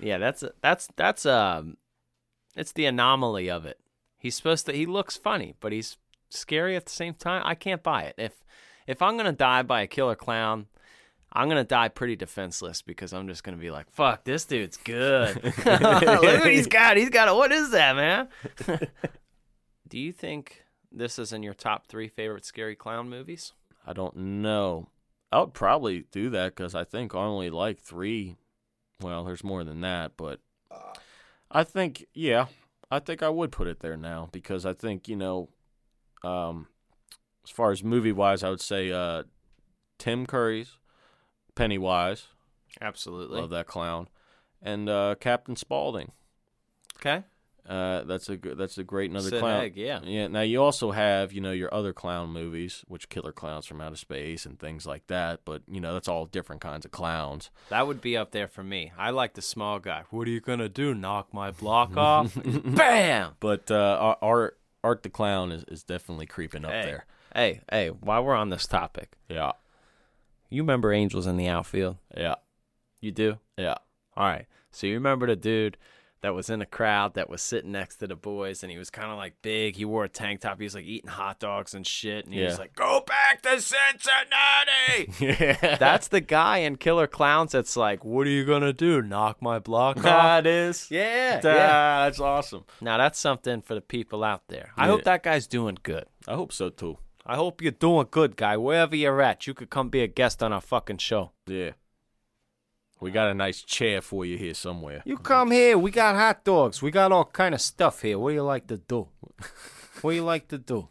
[0.00, 1.76] Yeah, that's that's that's um
[2.56, 3.78] it's the anomaly of it.
[4.18, 5.96] He's supposed to he looks funny, but he's
[6.30, 7.42] scary at the same time.
[7.44, 8.14] I can't buy it.
[8.18, 8.44] If
[8.86, 10.66] if I'm to die by a killer clown,
[11.32, 15.42] I'm to die pretty defenseless because I'm just to be like, "Fuck, this dude's good."
[15.44, 16.96] Look what he's got.
[16.96, 18.28] He's got a What is that, man?
[19.88, 23.52] Do you think this is in your top 3 favorite scary clown movies?
[23.86, 24.88] I don't know.
[25.30, 28.36] I would probably do that because I think I only like three.
[29.00, 30.40] Well, there's more than that, but
[31.50, 32.46] I think yeah,
[32.90, 35.48] I think I would put it there now because I think you know,
[36.24, 36.66] um,
[37.44, 39.24] as far as movie wise, I would say uh,
[39.98, 40.78] Tim Curry's
[41.54, 42.28] Pennywise,
[42.80, 43.40] Absolutely.
[43.40, 44.08] love that clown,
[44.60, 46.12] and uh, Captain Spaulding.
[46.96, 47.24] Okay.
[47.68, 49.60] Uh, that's a good, that's a great another Sid clown.
[49.60, 50.00] Haig, yeah.
[50.02, 50.26] Yeah.
[50.28, 53.96] Now you also have you know your other clown movies, which Killer Clowns from Outer
[53.96, 55.40] Space and things like that.
[55.44, 57.50] But you know that's all different kinds of clowns.
[57.68, 58.92] That would be up there for me.
[58.96, 60.04] I like the small guy.
[60.08, 60.94] What are you gonna do?
[60.94, 62.32] Knock my block off?
[62.64, 63.32] Bam!
[63.38, 66.82] But uh, Art Art the Clown is, is definitely creeping up Hey.
[66.86, 67.06] there.
[67.34, 67.88] Hey, hey!
[67.88, 69.52] While we're on this topic, Yeah.
[70.48, 71.98] you remember Angels in the Outfield?
[72.16, 72.36] Yeah.
[73.02, 73.38] You do?
[73.58, 73.74] Yeah.
[74.16, 74.46] All right.
[74.70, 75.76] So you remember the dude
[76.20, 78.90] that was in a crowd that was sitting next to the boys, and he was
[78.90, 79.76] kind of like big.
[79.76, 80.58] He wore a tank top.
[80.58, 83.60] He was like eating hot dogs and shit, and he was like, "Go back to
[83.60, 85.76] Cincinnati." Yeah.
[85.76, 87.52] That's the guy in Killer Clowns.
[87.52, 89.02] That's like, "What are you gonna do?
[89.02, 90.90] Knock my block off?" that is.
[90.90, 92.04] yeah, Ah, yeah.
[92.04, 92.64] That's awesome.
[92.80, 94.72] Now that's something for the people out there.
[94.76, 94.92] I Yeah.
[94.92, 96.06] hope that guy's doing good.
[96.26, 96.98] I hope so too.
[97.26, 98.56] I hope you're doing good, guy.
[98.56, 101.32] Wherever you're at, you could come be a guest on our fucking show.
[101.46, 101.72] Yeah.
[103.00, 105.02] We got a nice chair for you here somewhere.
[105.04, 105.78] You come here.
[105.78, 106.82] We got hot dogs.
[106.82, 108.18] We got all kind of stuff here.
[108.18, 109.08] What do you like to do?
[110.00, 110.88] what do you like to do?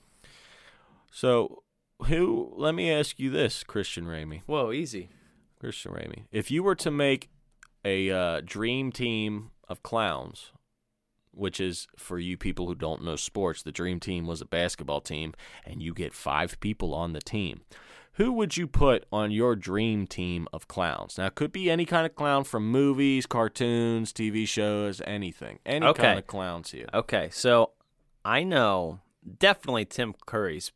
[1.11, 1.63] So,
[2.05, 2.53] who?
[2.55, 4.43] Let me ask you this, Christian Ramey.
[4.45, 5.09] Whoa, easy.
[5.59, 6.25] Christian Ramey.
[6.31, 7.29] If you were to make
[7.83, 10.51] a uh, dream team of clowns,
[11.31, 15.01] which is for you people who don't know sports, the dream team was a basketball
[15.01, 15.33] team,
[15.65, 17.61] and you get five people on the team.
[18.17, 21.19] Who would you put on your dream team of clowns?
[21.19, 25.59] Now, it could be any kind of clown from movies, cartoons, TV shows, anything.
[25.67, 26.01] Any Okay.
[26.01, 26.87] kind of clowns here.
[26.95, 27.73] Okay, so
[28.25, 29.01] I know
[29.37, 30.71] definitely Tim Curry's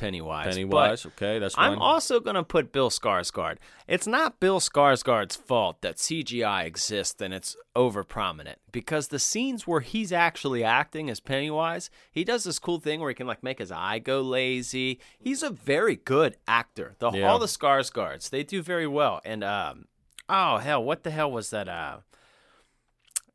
[0.00, 0.46] Pennywise.
[0.46, 1.72] but Pennywise, okay, that's one.
[1.72, 3.56] I'm also going to put Bill Skarsgård.
[3.86, 9.66] It's not Bill Skarsgård's fault that CGI exists and it's over prominent because the scenes
[9.66, 13.42] where he's actually acting as Pennywise, he does this cool thing where he can like
[13.42, 14.98] make his eye go lazy.
[15.18, 16.94] He's a very good actor.
[16.98, 17.28] The Yeah.
[17.30, 19.20] all the Skarsgårds, they do very well.
[19.24, 19.84] And um
[20.28, 21.98] oh hell, what the hell was that uh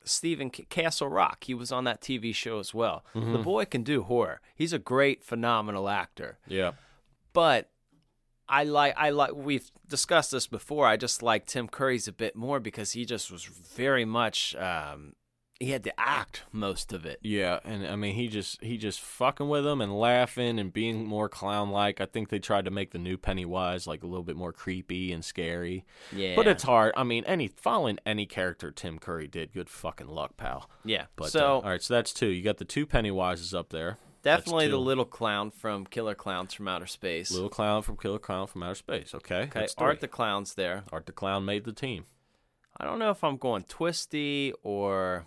[0.05, 1.43] Stephen K- Castle Rock.
[1.43, 3.03] He was on that TV show as well.
[3.13, 4.41] The boy can do horror.
[4.55, 6.37] He's a great, phenomenal actor.
[6.47, 6.71] yeah.
[7.33, 7.69] But
[8.47, 10.85] I like I like we've discussed this before.
[10.87, 15.13] I just like Tim Curry's a bit more because he just was very much um,
[15.59, 17.19] he had to act most of it.
[17.21, 21.05] Yeah, and I mean he just he just fucking with them and laughing and being
[21.05, 22.01] more clown like.
[22.01, 25.11] I think they tried to make the new Pennywise like a little bit more creepy
[25.13, 25.85] and scary.
[26.11, 26.93] Yeah, But it's hard.
[26.97, 30.69] I mean, any following any character Tim Curry did, good fucking luck, pal.
[30.83, 31.05] yeah.
[31.15, 32.27] But so uh, all right, so that's two.
[32.27, 33.97] You got the two Pennywises up there.
[34.23, 37.29] Definitely the little clown from Killer Clowns from Outer Space.
[37.31, 39.13] Little clown from Killer Clown from Outer Space.
[39.13, 39.67] Okay, okay.
[39.77, 40.83] Art the Clown's there.
[40.91, 42.05] Art the Clown made the team.
[42.75, 45.25] I don't know if I'm going Twisty or.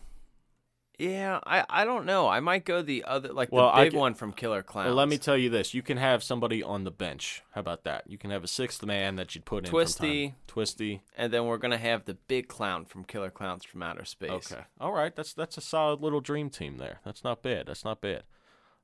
[0.99, 2.27] Yeah, I, I don't know.
[2.27, 4.87] I might go the other like Well, the big g- one from Killer Clowns.
[4.87, 7.45] Well, let me tell you this: you can have somebody on the bench.
[7.53, 8.11] How about that?
[8.11, 9.71] You can have a sixth man that you'd put in.
[9.71, 10.35] Twisty.
[10.49, 11.03] Twisty.
[11.17, 14.53] and then we're gonna have the big clown from Killer Clowns from Outer Space.
[14.53, 14.63] Okay.
[14.81, 15.15] All right.
[15.15, 16.99] That's that's a solid little dream team there.
[17.05, 17.67] That's not bad.
[17.67, 18.25] That's not bad.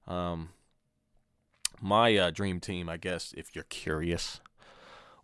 [0.07, 0.51] Um,
[1.81, 4.41] my uh, dream team, I guess, if you're curious,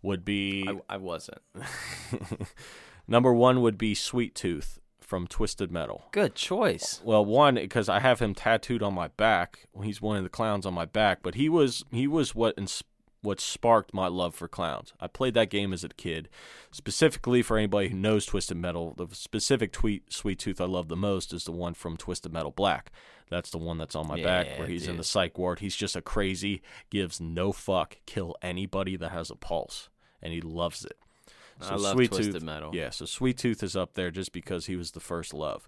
[0.01, 1.41] would be I, I wasn't.
[3.07, 4.80] number one would be Sweet Tooth
[5.11, 6.05] from Twisted Metal.
[6.13, 7.01] Good choice.
[7.03, 9.67] Well, one because I have him tattooed on my back.
[9.83, 12.85] He's one of the clowns on my back, but he was he was what ins-
[13.21, 14.93] what sparked my love for clowns.
[15.01, 16.29] I played that game as a kid,
[16.71, 18.93] specifically for anybody who knows Twisted Metal.
[18.97, 22.51] The specific tweet Sweet Tooth I love the most is the one from Twisted Metal
[22.51, 22.89] Black.
[23.29, 25.59] That's the one that's on my back where he's in the psych ward.
[25.59, 29.89] He's just a crazy, gives no fuck, kill anybody that has a pulse,
[30.21, 30.97] and he loves it.
[31.69, 32.75] I love Sweet Twisted Tooth, Metal.
[32.75, 35.67] Yeah, so Sweet Tooth is up there just because he was the first love.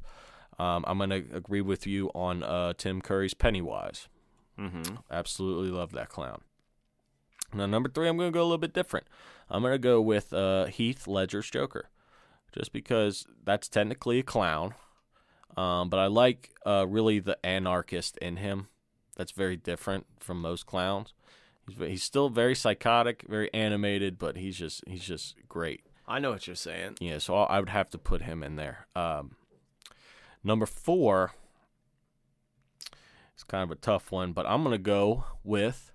[0.59, 4.07] Um, I'm gonna agree with you on uh, Tim Curry's Pennywise.
[4.59, 4.95] Mm-hmm.
[5.09, 6.41] Absolutely love that clown.
[7.53, 9.07] Now number three, I'm gonna go a little bit different.
[9.49, 11.89] I'm gonna go with uh, Heath Ledger's Joker,
[12.51, 14.73] just because that's technically a clown,
[15.57, 18.67] um, but I like uh, really the anarchist in him.
[19.15, 21.13] That's very different from most clowns.
[21.67, 25.81] He's, he's still very psychotic, very animated, but he's just he's just great.
[26.07, 26.97] I know what you're saying.
[26.99, 28.87] Yeah, so I would have to put him in there.
[28.95, 29.35] Um,
[30.43, 31.33] number four
[33.37, 35.91] is kind of a tough one, but I'm gonna go with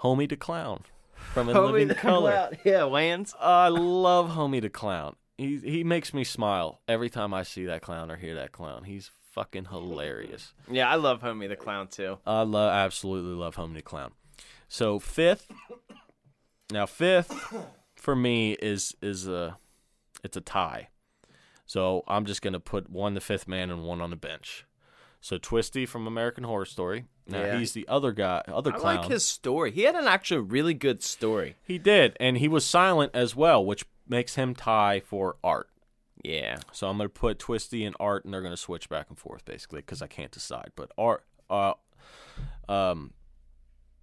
[0.00, 0.82] Homie the Clown
[1.14, 2.50] from In Living Color.
[2.64, 3.34] Yeah, Lance.
[3.40, 5.16] I love Homie the Clown.
[5.38, 8.84] He he makes me smile every time I see that clown or hear that clown.
[8.84, 10.52] He's fucking hilarious.
[10.70, 12.18] Yeah, I love Homie the Clown too.
[12.26, 14.12] I love absolutely love Homie the Clown.
[14.74, 15.52] So fifth,
[16.72, 17.32] now fifth
[17.94, 19.56] for me is is a
[20.24, 20.88] it's a tie.
[21.64, 24.66] So I'm just gonna put one the fifth man and one on the bench.
[25.20, 27.04] So Twisty from American Horror Story.
[27.28, 27.58] Now Yeah.
[27.60, 29.70] he's the other guy, other I like his story.
[29.70, 31.54] He had an actually really good story.
[31.62, 35.68] He did, and he was silent as well, which makes him tie for art.
[36.24, 36.56] Yeah.
[36.72, 39.82] So I'm gonna put Twisty and Art, and they're gonna switch back and forth basically
[39.82, 40.72] because I can't decide.
[40.74, 41.74] But Art, uh,
[42.68, 43.12] um,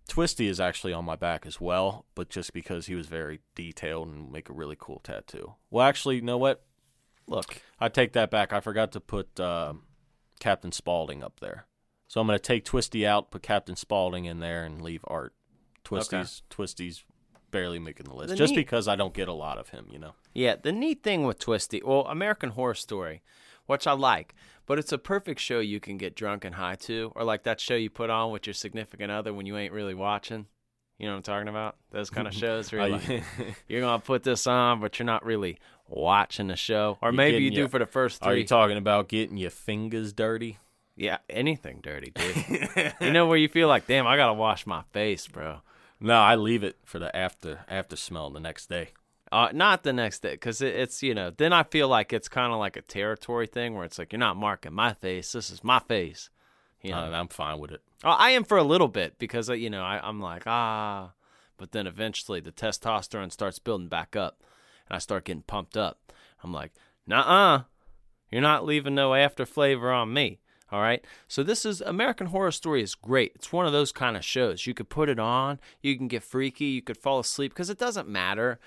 [0.08, 4.10] Twisty is actually on my back as well, but just because he was very detailed
[4.10, 5.54] and make a really cool tattoo.
[5.70, 6.64] Well, actually, you know what?
[7.28, 7.62] Look.
[7.80, 8.52] I take that back.
[8.52, 9.74] I forgot to put uh,
[10.40, 11.66] Captain Spaulding up there.
[12.08, 15.34] So I'm gonna take Twisty out, put Captain Spaulding in there, and leave Art.
[15.86, 17.06] Twisty's Twisty's
[17.52, 19.88] barely making the list, The just neat- because I don't get a lot of him.
[19.90, 20.14] You know.
[20.34, 23.22] Yeah, the neat thing with Twisty, well, American Horror Story,
[23.72, 27.12] which I like, but it's a perfect show you can get drunk and high to,
[27.16, 29.96] or like that show you put on with your significant other when you ain't really
[29.96, 30.46] watching.
[31.00, 31.78] You know what I'm talking about?
[31.92, 33.24] Those kind of shows where you're, like,
[33.68, 35.58] you're gonna put this on, but you're not really
[35.88, 38.42] watching the show, or You're maybe you do your- for the first Are three.
[38.42, 40.58] you talking about getting your fingers dirty?
[40.96, 42.94] yeah, anything dirty, dude.
[43.02, 45.62] you know where you feel like, damn, I gotta wash my face, bro.
[46.00, 48.90] No, I leave it for the after after smell the next day.
[49.32, 51.32] Uh, not the next day, because it, it's you know.
[51.32, 54.20] Then I feel like it's kind of like a territory thing where it's like you're
[54.20, 55.32] not marking my face.
[55.32, 56.30] This is my face.
[56.82, 57.82] You know, Uh, I'm fine with it.
[58.04, 61.12] Oh, I am for a little bit because uh, you know I, I'm like ah,
[61.58, 64.44] but then eventually the testosterone starts building back up,
[64.90, 66.12] and I start getting pumped up.
[66.44, 66.74] I'm like,
[67.08, 67.64] nah,
[68.32, 70.40] you're not leaving no after flavor on me.
[70.72, 71.06] All right.
[71.28, 73.34] So this is American Horror Story is great.
[73.36, 74.66] It's one of those kind of shows.
[74.66, 77.78] You could put it on, you can get freaky, you could fall asleep because it
[77.78, 78.60] doesn't matter.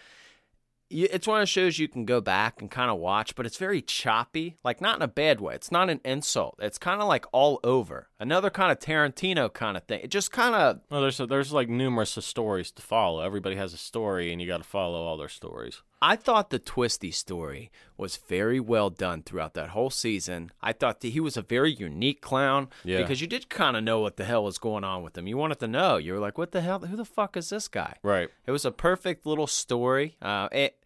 [1.02, 3.56] It's one of those shows you can go back and kind of watch, but it's
[3.56, 5.54] very choppy, like not in a bad way.
[5.54, 6.56] It's not an insult.
[6.60, 8.08] It's kind of like all over.
[8.20, 10.00] Another kind of Tarantino kind of thing.
[10.04, 13.20] It just kind of Well, there's there's like numerous stories to follow.
[13.20, 15.82] Everybody has a story, and you got to follow all their stories.
[16.02, 20.52] I thought the Twisty story was very well done throughout that whole season.
[20.60, 22.98] I thought that he was a very unique clown Yeah.
[22.98, 25.26] because you did kind of know what the hell was going on with him.
[25.26, 25.96] You wanted to know.
[25.96, 26.80] You were like, "What the hell?
[26.80, 28.28] Who the fuck is this guy?" Right.
[28.46, 30.16] It was a perfect little story.
[30.20, 30.76] Uh, it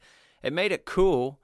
[0.42, 1.40] it made it cool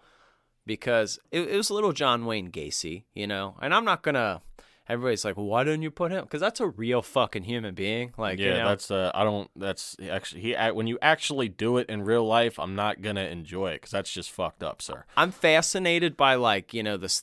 [0.67, 3.57] because it, it was a little John Wayne Gacy, you know.
[3.61, 4.43] And I'm not gonna
[4.89, 6.25] everybody's like, well, why didn't you put him?
[6.25, 8.13] Because that's a real fucking human being.
[8.17, 9.51] Like, Yeah, you know, that's uh, I don't.
[9.57, 10.55] That's actually he.
[10.55, 14.13] When you actually do it in real life, I'm not gonna enjoy it because that's
[14.13, 15.05] just fucked up, sir.
[15.17, 17.23] I'm fascinated by like you know this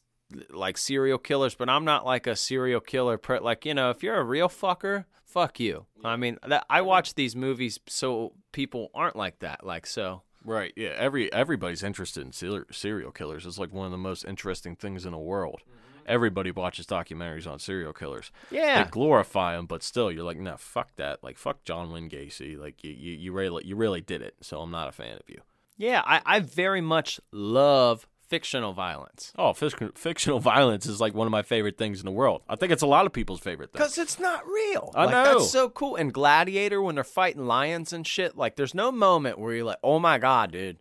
[0.49, 3.17] like serial killers, but I'm not like a serial killer.
[3.17, 5.85] Per- like you know, if you're a real fucker, fuck you.
[6.03, 9.65] I mean, that, I watch these movies so people aren't like that.
[9.65, 10.23] Like so.
[10.43, 10.73] Right.
[10.75, 10.93] Yeah.
[10.95, 13.45] Every everybody's interested in ser- serial killers.
[13.45, 15.61] It's like one of the most interesting things in the world.
[15.61, 15.77] Mm-hmm.
[16.07, 18.31] Everybody watches documentaries on serial killers.
[18.49, 18.83] Yeah.
[18.83, 21.23] They glorify them, but still, you're like, no, fuck that.
[21.23, 22.57] Like, fuck John Wayne Gacy.
[22.57, 24.35] Like, you, you, you really, you really did it.
[24.41, 25.41] So I'm not a fan of you.
[25.77, 29.33] Yeah, I, I very much love fictional violence.
[29.37, 32.41] Oh, fic- fictional violence is like one of my favorite things in the world.
[32.47, 33.79] I think it's a lot of people's favorite thing.
[33.81, 34.89] Because it's not real.
[34.95, 35.23] I like, know.
[35.39, 35.97] That's so cool.
[35.97, 39.79] And Gladiator, when they're fighting lions and shit, like, there's no moment where you're like,
[39.83, 40.77] oh my God, dude.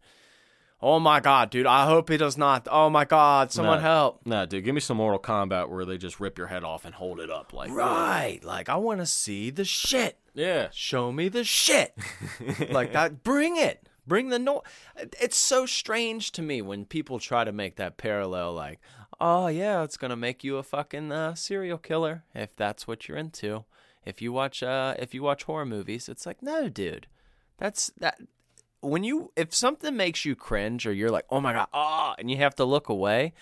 [0.80, 1.66] Oh my God, dude.
[1.66, 2.68] I hope he does not.
[2.70, 3.82] Oh my God, someone No.
[3.82, 4.20] help.
[4.24, 6.94] Nah, dude, give me some Mortal Kombat where they just rip your head off and
[6.94, 7.52] hold it up.
[7.52, 8.38] Like, Right.
[8.44, 10.18] Like, I want to see the shit.
[10.34, 10.68] yeah.
[10.72, 11.94] Show me the shit.
[12.70, 13.24] like that.
[13.24, 13.88] Bring it.
[14.06, 14.62] Bring the noise.
[15.20, 18.54] It's so strange to me when people try to make that parallel.
[18.54, 18.80] Like,
[19.20, 23.18] oh yeah, it's gonna make you a fucking uh, serial killer if that's what you're
[23.18, 23.64] into.
[24.04, 27.06] If you watch, uh, if you watch horror movies, it's like, no, dude,
[27.58, 28.20] that's that.
[28.80, 32.30] When you, if something makes you cringe or you're like, oh my god, ah, and
[32.30, 33.34] you have to look away,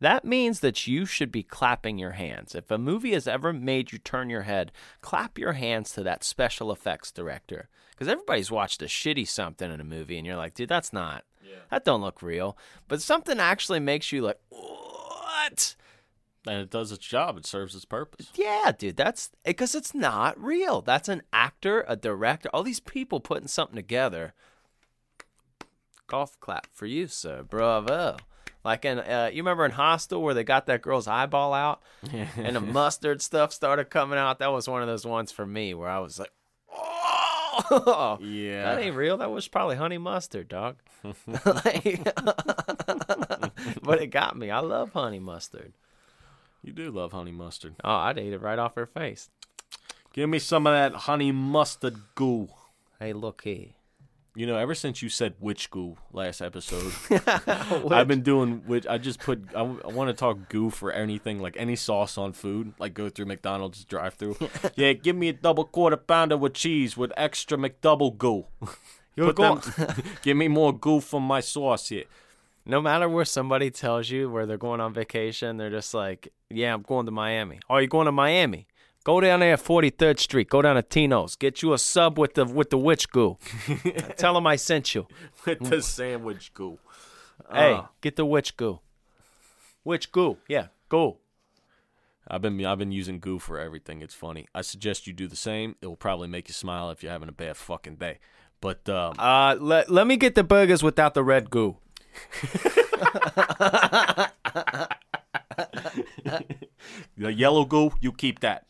[0.00, 2.54] that means that you should be clapping your hands.
[2.54, 6.24] If a movie has ever made you turn your head, clap your hands to that
[6.24, 7.68] special effects director.
[7.96, 11.24] Because everybody's watched a shitty something in a movie, and you're like, dude, that's not,
[11.70, 12.58] that don't look real.
[12.88, 15.76] But something actually makes you like, what?
[16.46, 17.38] And it does its job.
[17.38, 18.28] It serves its purpose.
[18.34, 20.80] Yeah, dude, that's because it's not real.
[20.80, 24.34] That's an actor, a director, all these people putting something together.
[26.06, 27.42] Golf clap for you, sir.
[27.42, 28.16] Bravo.
[28.64, 31.82] Like in, uh, you remember in Hostel where they got that girl's eyeball out
[32.36, 34.38] and the mustard stuff started coming out?
[34.38, 36.32] That was one of those ones for me where I was like,
[37.70, 38.74] oh, Yeah.
[38.74, 39.16] that ain't real.
[39.18, 40.76] That was probably honey mustard, dog.
[41.26, 42.04] Like-
[43.82, 44.50] but it got me.
[44.50, 45.72] I love honey mustard.
[46.62, 47.76] You do love honey mustard.
[47.84, 49.30] Oh, I'd eat it right off her face.
[50.12, 52.48] Give me some of that honey mustard goo.
[52.98, 53.68] Hey, look here.
[54.36, 56.92] You know, ever since you said witch goo last episode,
[57.90, 59.42] I've been doing which I just put.
[59.56, 62.74] I, want to talk goo for anything, like any sauce on food.
[62.78, 64.36] Like go through McDonald's drive-through.
[64.76, 68.44] yeah, give me a double quarter pounder with cheese with extra McDouble goo.
[69.16, 72.04] You're Put them, give me more goo from my sauce here.
[72.66, 76.74] no matter where somebody tells you where they're going on vacation, they're just like, "Yeah,
[76.74, 78.66] I'm going to Miami." Oh, you going to Miami?
[79.06, 80.48] Go down there, at 43rd Street.
[80.50, 81.36] Go down to Tino's.
[81.36, 83.38] Get you a sub with the with the witch goo.
[84.16, 85.06] Tell them I sent you.
[85.44, 86.80] With the sandwich goo.
[87.48, 87.90] Hey, Ah.
[88.00, 88.80] get the witch goo.
[89.84, 90.38] Witch goo.
[90.48, 91.18] Yeah, goo.
[92.26, 94.02] I've been I've been using goo for everything.
[94.02, 94.48] It's funny.
[94.52, 95.76] I suggest you do the same.
[95.80, 98.18] It will probably make you smile if you're having a bad fucking day.
[98.60, 101.76] But um, Uh, let let me get the burgers without the red goo.
[107.16, 108.66] the yellow goo, you keep that.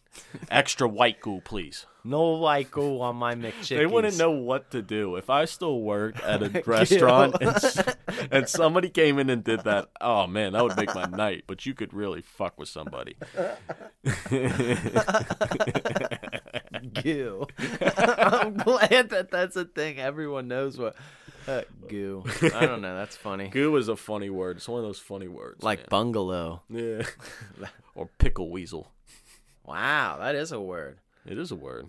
[0.51, 1.87] Extra white goo, please.
[2.07, 3.79] No white goo on my McChickies.
[3.79, 7.97] They wouldn't know what to do if I still worked at a restaurant and,
[8.31, 9.89] and somebody came in and did that.
[10.01, 11.45] Oh man, that would make my night.
[11.49, 13.17] But you could really fuck with somebody.
[17.03, 17.47] goo.
[17.59, 19.99] I'm glad that that's a thing.
[19.99, 20.95] Everyone knows what
[21.49, 22.23] uh, goo.
[22.55, 22.97] I don't know.
[22.97, 23.49] That's funny.
[23.49, 24.59] Goo is a funny word.
[24.59, 25.65] It's one of those funny words.
[25.65, 26.63] Like bungalow.
[26.69, 27.03] yeah,
[27.97, 28.93] or pickle weasel.
[29.67, 31.01] Wow, that is a word.
[31.27, 31.89] It is a word.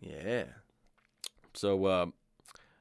[0.00, 0.46] Yeah.
[1.54, 2.06] So uh,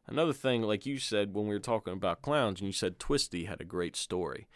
[0.08, 3.46] another thing, like you said when we were talking about clowns, and you said Twisty
[3.46, 4.48] had a great story.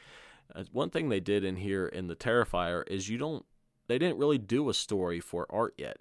[0.54, 3.46] Uh, one thing they did in here in the Terrifier is you don't.
[3.88, 5.98] They didn't really do a story for art yet,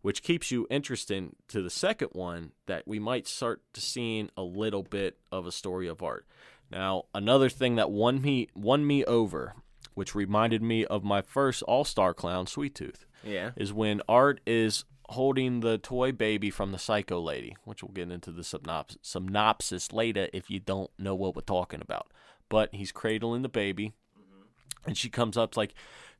[0.00, 4.42] which keeps you interested to the second one that we might start to seeing a
[4.42, 6.26] little bit of a story of art.
[6.70, 9.54] Now, another thing that won me won me over,
[9.94, 13.50] which reminded me of my first All Star clown, Sweet Tooth Yeah.
[13.56, 18.10] is when Art is holding the toy baby from the Psycho Lady, which we'll get
[18.10, 22.06] into the synops- synopsis later if you don't know what we're talking about.
[22.48, 24.88] But he's cradling the baby, mm-hmm.
[24.88, 25.74] and she comes up like,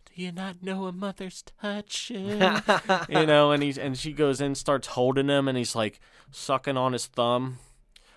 [0.06, 2.26] "Do you not know a mother's touch?" you
[3.26, 6.92] know, and he's and she goes in, starts holding him, and he's like sucking on
[6.92, 7.58] his thumb.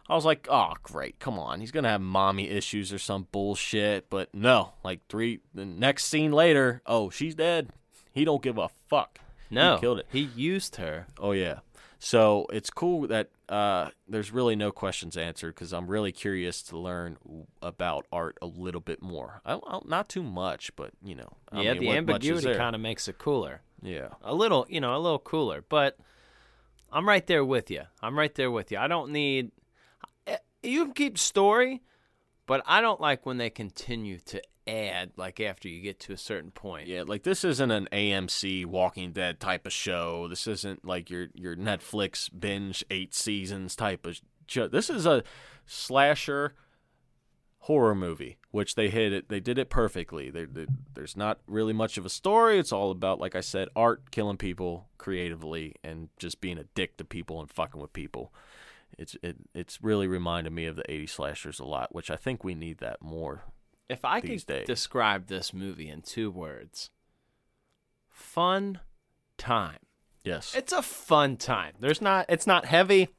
[0.07, 1.59] I was like, oh, great, come on.
[1.59, 4.09] He's going to have mommy issues or some bullshit.
[4.09, 7.69] But no, like three, the next scene later, oh, she's dead.
[8.11, 9.19] He don't give a fuck.
[9.49, 9.75] No.
[9.75, 10.05] He killed it.
[10.11, 11.07] He used her.
[11.19, 11.59] Oh, yeah.
[11.97, 16.77] So it's cool that uh, there's really no questions answered because I'm really curious to
[16.77, 17.17] learn
[17.61, 19.41] about art a little bit more.
[19.45, 21.29] I, I, not too much, but you know.
[21.51, 23.61] I yeah, mean, the ambiguity kind of makes it cooler.
[23.81, 24.09] Yeah.
[24.21, 25.63] a little, you know, a little cooler.
[25.67, 25.97] But
[26.91, 27.83] I'm right there with you.
[28.01, 28.77] I'm right there with you.
[28.77, 29.51] I don't need.
[30.65, 31.81] You can keep story,
[32.45, 36.17] but I don't like when they continue to add, like after you get to a
[36.17, 36.87] certain point.
[36.87, 40.27] Yeah, like this isn't an AMC Walking Dead type of show.
[40.27, 44.67] This isn't like your your Netflix binge eight seasons type of show.
[44.67, 45.23] This is a
[45.65, 46.53] slasher
[47.65, 49.27] horror movie, which they hit it.
[49.27, 50.29] They did it perfectly.
[50.29, 52.59] They, they, there's not really much of a story.
[52.59, 56.97] It's all about, like I said, art, killing people creatively, and just being a dick
[56.97, 58.31] to people and fucking with people.
[58.97, 62.43] It's it it's really reminded me of the 80 slashers a lot, which I think
[62.43, 63.43] we need that more.
[63.87, 64.65] If I could days.
[64.65, 66.89] describe this movie in two words
[68.09, 68.79] fun
[69.37, 69.79] time.
[70.23, 70.55] Yes.
[70.55, 71.73] It's a fun time.
[71.79, 73.09] There's not it's not heavy,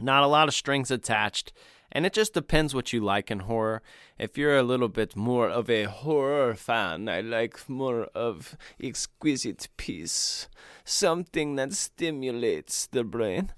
[0.00, 1.52] not a lot of strings attached,
[1.92, 3.82] and it just depends what you like in horror.
[4.18, 9.68] If you're a little bit more of a horror fan, I like more of exquisite
[9.76, 10.48] piece,
[10.84, 13.52] something that stimulates the brain.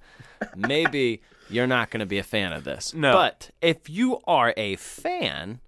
[0.57, 2.95] Maybe you're not going to be a fan of this.
[2.95, 3.13] No.
[3.13, 5.61] But if you are a fan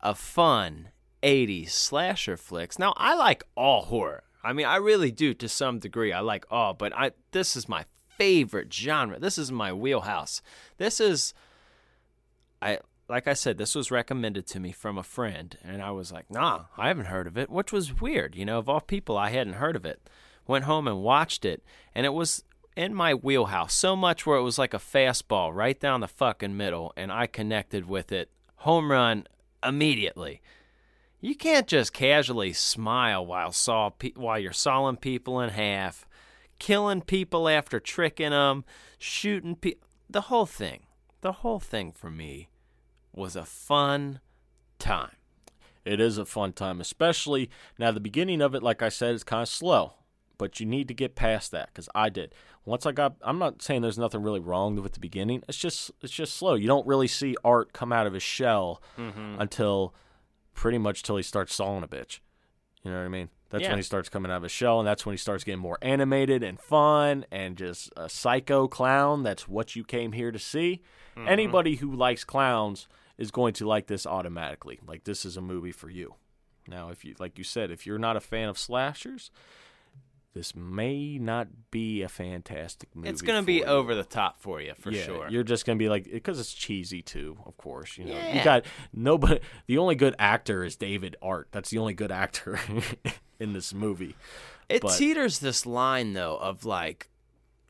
[0.00, 0.88] of fun
[1.24, 2.78] 80s slasher flicks.
[2.78, 4.22] Now, I like all horror.
[4.44, 6.12] I mean, I really do to some degree.
[6.12, 9.18] I like all, but I this is my favorite genre.
[9.18, 10.42] This is my wheelhouse.
[10.76, 11.32] This is
[12.60, 12.78] I
[13.08, 16.30] like I said, this was recommended to me from a friend, and I was like,
[16.30, 18.34] nah, I haven't heard of it, which was weird.
[18.34, 20.08] You know, of all people, I hadn't heard of it.
[20.46, 21.62] Went home and watched it,
[21.94, 22.44] and it was
[22.76, 26.56] in my wheelhouse so much where it was like a fastball right down the fucking
[26.56, 28.30] middle, and I connected with it.
[28.56, 29.26] Home run
[29.62, 30.40] immediately.
[31.20, 36.06] You can't just casually smile while saw pe- while you're sawing people in half,
[36.58, 38.64] killing people after tricking them,
[38.98, 39.88] shooting people.
[40.10, 40.82] The whole thing,
[41.22, 42.48] the whole thing for me
[43.14, 44.20] was a fun
[44.78, 45.16] time.
[45.84, 47.90] It is a fun time, especially now.
[47.90, 49.94] The beginning of it, like I said, is kind of slow,
[50.38, 52.34] but you need to get past that because I did.
[52.64, 55.42] Once I got, I'm not saying there's nothing really wrong with the beginning.
[55.48, 56.54] It's just, it's just slow.
[56.54, 59.40] You don't really see Art come out of his shell mm-hmm.
[59.40, 59.94] until
[60.54, 62.20] pretty much till he starts sawing a bitch.
[62.82, 63.30] You know what I mean?
[63.50, 63.70] That's Yeah.
[63.70, 65.78] when he starts coming out of his shell, and that's when he starts getting more
[65.80, 69.22] animated and fun and just a psycho clown.
[69.22, 70.82] That's what you came here to see.
[71.16, 71.28] Mm-hmm.
[71.28, 74.80] Anybody who likes clowns is going to like this automatically.
[74.86, 76.16] Like this is a movie for you.
[76.66, 79.30] Now, if you like you said, if you're not a fan of slashers,
[80.34, 83.08] this may not be a fantastic movie.
[83.08, 83.64] It's gonna be you.
[83.64, 85.28] over the top for you for Yeah, sure.
[85.30, 87.96] You're just gonna be like because it's cheesy too, of course.
[87.96, 88.38] You know, Yeah.
[88.38, 89.38] you got nobody.
[89.66, 91.46] The only good actor is David Howard.
[91.52, 92.58] That's the only good actor
[93.38, 94.16] in this movie.
[94.68, 97.10] It but- teeters this line though of like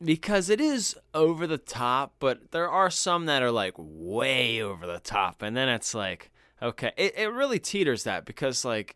[0.03, 4.85] because it is over the top, but there are some that are like way over
[4.87, 8.95] the top, and then it's like okay, it it really teeters that because like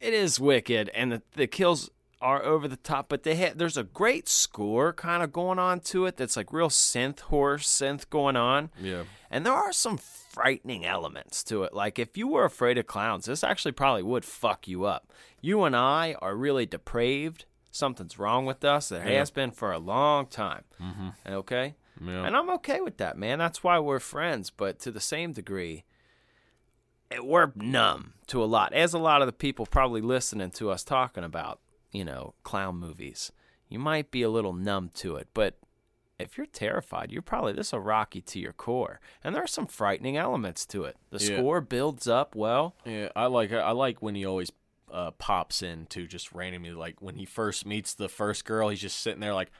[0.00, 1.90] it is wicked and the the kills
[2.20, 5.78] are over the top, but they ha- there's a great score kind of going on
[5.80, 8.70] to it that's like real synth horse synth going on.
[8.80, 9.04] Yeah.
[9.30, 11.72] And there are some frightening elements to it.
[11.74, 15.12] Like if you were afraid of clowns, this actually probably would fuck you up.
[15.40, 17.44] You and I are really depraved.
[17.70, 18.88] Something's wrong with us.
[18.88, 19.18] There Yeah.
[19.20, 20.64] has been for a long time.
[20.82, 21.08] Mm-hmm.
[21.32, 21.74] Okay?
[22.04, 22.24] Yeah.
[22.24, 23.38] And I'm okay with that, man.
[23.38, 24.50] That's why we're friends.
[24.50, 25.84] But to the same degree,
[27.22, 28.72] we're numb to a lot.
[28.72, 31.60] As a lot of the people probably listening to us talking about,
[31.92, 33.32] you know, clown movies,
[33.68, 35.28] you might be a little numb to it.
[35.34, 35.58] But
[36.18, 39.00] if you're terrified, you're probably this will rock you to your core.
[39.22, 40.96] And there are some frightening elements to it.
[41.10, 41.36] The Yeah.
[41.38, 42.74] score builds up well.
[42.84, 44.50] Yeah, I like I like when he always
[44.90, 48.80] uh, pops in to just randomly like when he first meets the first girl, he's
[48.80, 49.50] just sitting there like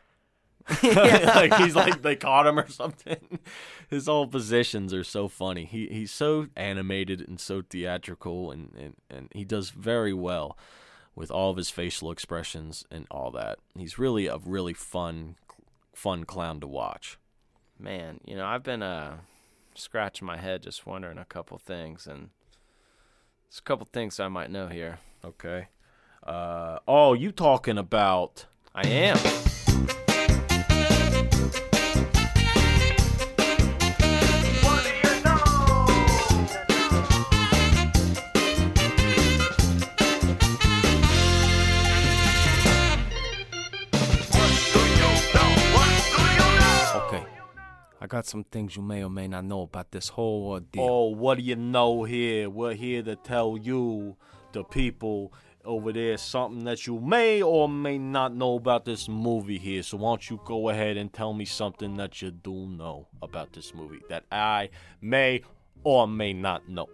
[0.83, 3.39] like he's like they caught him or something.
[3.89, 5.65] His whole positions are so funny.
[5.65, 10.59] He he's so animated and so theatrical and, and, and he does very well
[11.19, 13.59] with all of his facial expressions and all that.
[13.77, 15.35] He's really a really fun
[15.93, 17.19] fun clown to watch.
[17.77, 19.17] Man, you know, I've been uh
[19.75, 22.31] scratching my head just wondering a couple things and
[23.49, 25.01] there's a couple things I might know here.
[25.25, 25.69] Okay.
[26.25, 29.19] Uh oh, you talking about I am.
[48.09, 50.83] got some things you may or may not know about this whole ordeal.
[50.83, 52.51] Oh, what do you know here?
[52.51, 54.17] We're here to tell you,
[54.53, 55.33] the people,
[55.65, 59.83] over there something that you may or may not know about this movie here.
[59.83, 63.53] So why don't you go ahead and tell me something that you do know about
[63.53, 65.43] this movie that I may
[65.85, 66.89] or may not know.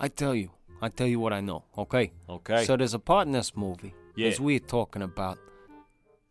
[0.00, 0.50] I tell you,
[0.82, 2.12] I tell you what I know, okay?
[2.28, 2.64] Okay.
[2.64, 3.94] So there's a part in this movie.
[4.16, 4.28] Yeah.
[4.28, 5.38] As we're talking about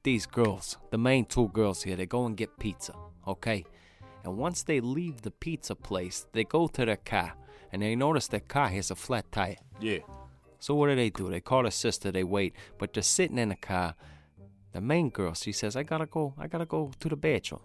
[0.04, 2.94] these girls, the main two girls here, they go and get pizza,
[3.28, 3.66] okay?
[4.24, 7.34] And once they leave the pizza place, they go to their car
[7.72, 9.58] and they notice their car has a flat tire.
[9.80, 10.00] yeah.
[10.60, 11.30] So what do they do?
[11.30, 13.94] They call their sister, they wait, but they're sitting in the car.
[14.72, 17.62] The main girl, she says, I gotta go, I gotta go to the bathroom.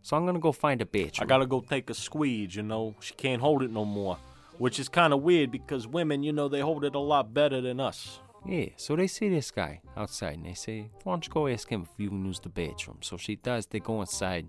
[0.00, 1.26] So I'm gonna go find a bathroom.
[1.26, 2.94] I gotta go take a squeeze, you know.
[3.00, 4.16] She can't hold it no more.
[4.56, 7.60] Which is kind of weird because women, you know, they hold it a lot better
[7.60, 8.20] than us.
[8.48, 11.68] Yeah, so they see this guy outside and they say, Why don't you go ask
[11.68, 12.98] him if you can use the bathroom?
[13.00, 14.48] So she does, they go inside.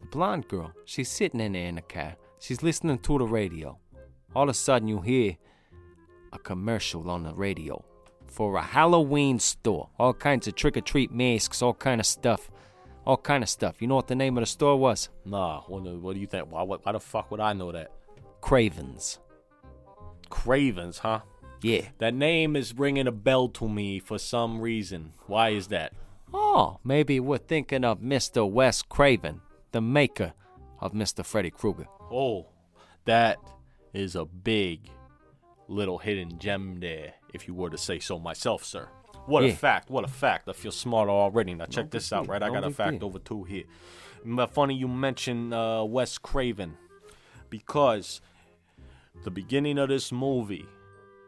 [0.00, 2.16] The blonde girl, she's sitting in there in the car.
[2.40, 3.78] She's listening to the radio.
[4.34, 5.36] All of a sudden, you hear
[6.32, 7.84] a commercial on the radio
[8.26, 9.90] for a Halloween store.
[9.98, 12.50] All kinds of trick or treat masks, all kind of stuff.
[13.06, 13.82] All kind of stuff.
[13.82, 15.10] You know what the name of the store was?
[15.24, 16.50] Nah, what, do- what do you think?
[16.50, 17.92] Why, why, why the fuck would I know that?
[18.40, 19.18] Cravens.
[20.28, 21.20] Cravens, huh?
[21.62, 21.88] Yeah.
[21.98, 25.12] That name is ringing a bell to me for some reason.
[25.26, 25.92] Why is that?
[26.32, 28.48] Oh, maybe we're thinking of Mr.
[28.48, 29.40] Wes Craven,
[29.72, 30.32] the maker
[30.80, 31.24] of Mr.
[31.24, 31.86] Freddy Krueger.
[32.10, 32.46] Oh,
[33.04, 33.38] that
[33.92, 34.88] is a big
[35.68, 38.88] little hidden gem there, if you were to say so myself, sir.
[39.26, 40.48] What a fact, what a fact.
[40.48, 41.54] I feel smarter already.
[41.54, 42.42] Now check this out, right?
[42.42, 43.64] I got a fact over two here.
[44.24, 46.76] M- Funny you mentioned uh, Wes Craven
[47.48, 48.20] because
[49.24, 50.66] the beginning of this movie,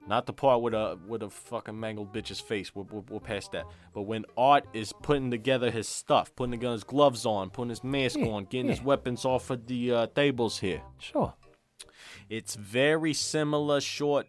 [0.08, 2.74] not the part with a with a fucking mangled bitch's face.
[2.74, 3.66] We're, we're, we're past that.
[3.94, 7.84] But when Art is putting together his stuff, putting together his gloves on, putting his
[7.84, 11.34] mask Yeah, on, getting his weapons off of the uh, tables here, Sure.
[12.28, 14.26] it's very similar, short,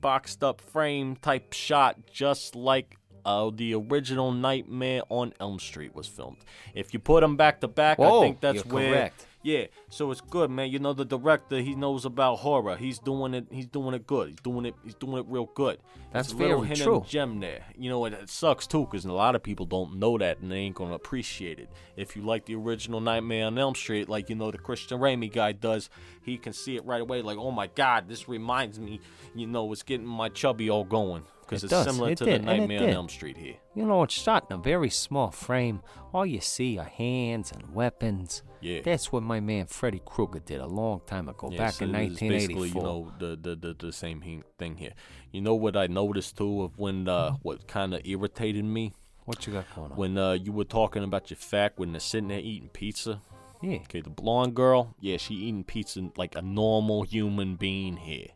[0.00, 6.06] boxed up frame type shot, just like uh, the original Nightmare on Elm Street was
[6.06, 6.36] filmed.
[6.74, 8.92] If you put them back to back, I think that's where.
[8.92, 9.26] correct.
[9.46, 10.70] Yeah, so it's good, man.
[10.72, 12.74] You know the director, he knows about horror.
[12.76, 13.46] He's doing it.
[13.48, 14.30] He's doing it good.
[14.30, 14.74] He's doing it.
[14.82, 15.78] He's doing it real good.
[16.12, 17.04] That's It's very hidden true.
[17.06, 17.62] Gem there.
[17.78, 20.50] You know, it, it sucks too, because a lot of people don't know that and
[20.50, 21.68] they ain't gonna appreciate it.
[21.96, 25.32] If you like the original Nightmare on Elm Street, like you know the Christian Raimi
[25.32, 25.90] guy does,
[26.22, 27.22] he can see it right away.
[27.22, 28.98] Like, oh my God, this reminds me.
[29.36, 31.86] You know, it's getting my chubby all going because It it's does.
[31.86, 32.88] similar It to did, the Nightmare on.
[32.90, 33.54] Elm Street here.
[33.76, 35.82] You know, it's shot in a very small frame.
[36.12, 38.42] All you see are hands and weapons.
[38.66, 38.80] Yeah.
[38.82, 41.94] That's what my man Freddy Krueger did a long time ago, Yeah, back so in
[41.94, 44.94] it's Basically, you know, the, the, the, the same thing here.
[45.30, 48.92] You know what I noticed too of when uh, what kind of irritated me
[49.24, 49.96] what you got going on?
[49.96, 53.22] when uh, you were talking about your fact when they're sitting there eating pizza.
[53.62, 53.76] yeah.
[53.76, 58.30] Okay, the blonde girl, yeah, she eating pizza like a normal human being here.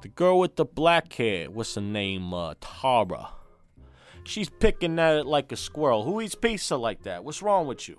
[0.00, 2.32] The girl with the black hair, what's her name?
[2.32, 3.28] Uh, Tara.
[4.24, 6.04] She's picking at it like a squirrel.
[6.04, 7.24] Who eats pizza like that?
[7.24, 7.98] What's wrong with you?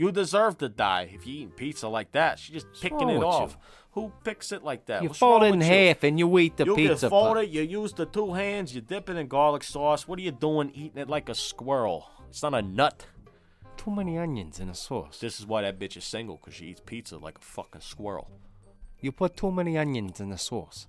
[0.00, 2.38] You deserve to die if you eating pizza like that.
[2.38, 3.50] She's just picking it off.
[3.50, 3.56] you?
[3.90, 5.02] Who picks it like that?
[5.02, 5.66] You What's fold it in you?
[5.66, 7.04] half and you eat the you pizza.
[7.04, 7.42] get fold pie.
[7.42, 10.08] it, you use the two hands, you dip it in garlic sauce.
[10.08, 12.08] What are you doing eating it like a squirrel?
[12.30, 13.04] It's not a nut.
[13.76, 15.18] Too many onions in the sauce.
[15.20, 18.30] This is why that bitch is single, because she eats pizza like a fucking squirrel.
[19.02, 20.86] You put too many onions in the sauce.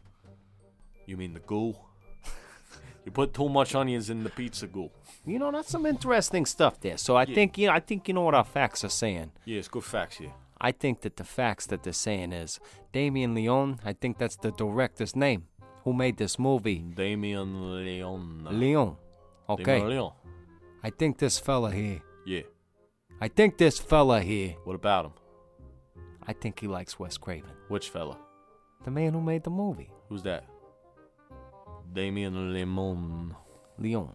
[1.05, 1.75] You mean the goo?
[3.05, 4.89] you put too much onions in the pizza goo.
[5.25, 6.97] You know, that's some interesting stuff there.
[6.97, 9.31] So I think you know, I think you know what our facts are saying.
[9.45, 10.33] Yeah, it's good facts here.
[10.59, 12.59] I think that the facts that they're saying is
[12.91, 13.79] Damien Leone.
[13.85, 15.47] I think that's the director's name
[15.83, 16.79] who made this movie.
[16.79, 18.47] Damien Leon.
[18.51, 18.95] Leone.
[19.49, 19.63] Okay.
[19.63, 20.11] Damien Leon.
[20.83, 22.01] I think this fella here.
[22.25, 22.41] Yeah.
[23.19, 24.55] I think this fella here.
[24.63, 25.11] What about him?
[26.25, 28.17] I think he likes Wes Craven, Which fella?
[28.83, 29.91] the man who made the movie.
[30.09, 30.45] Who's that?
[31.93, 33.35] Damien Lemon.
[33.77, 34.13] Leone.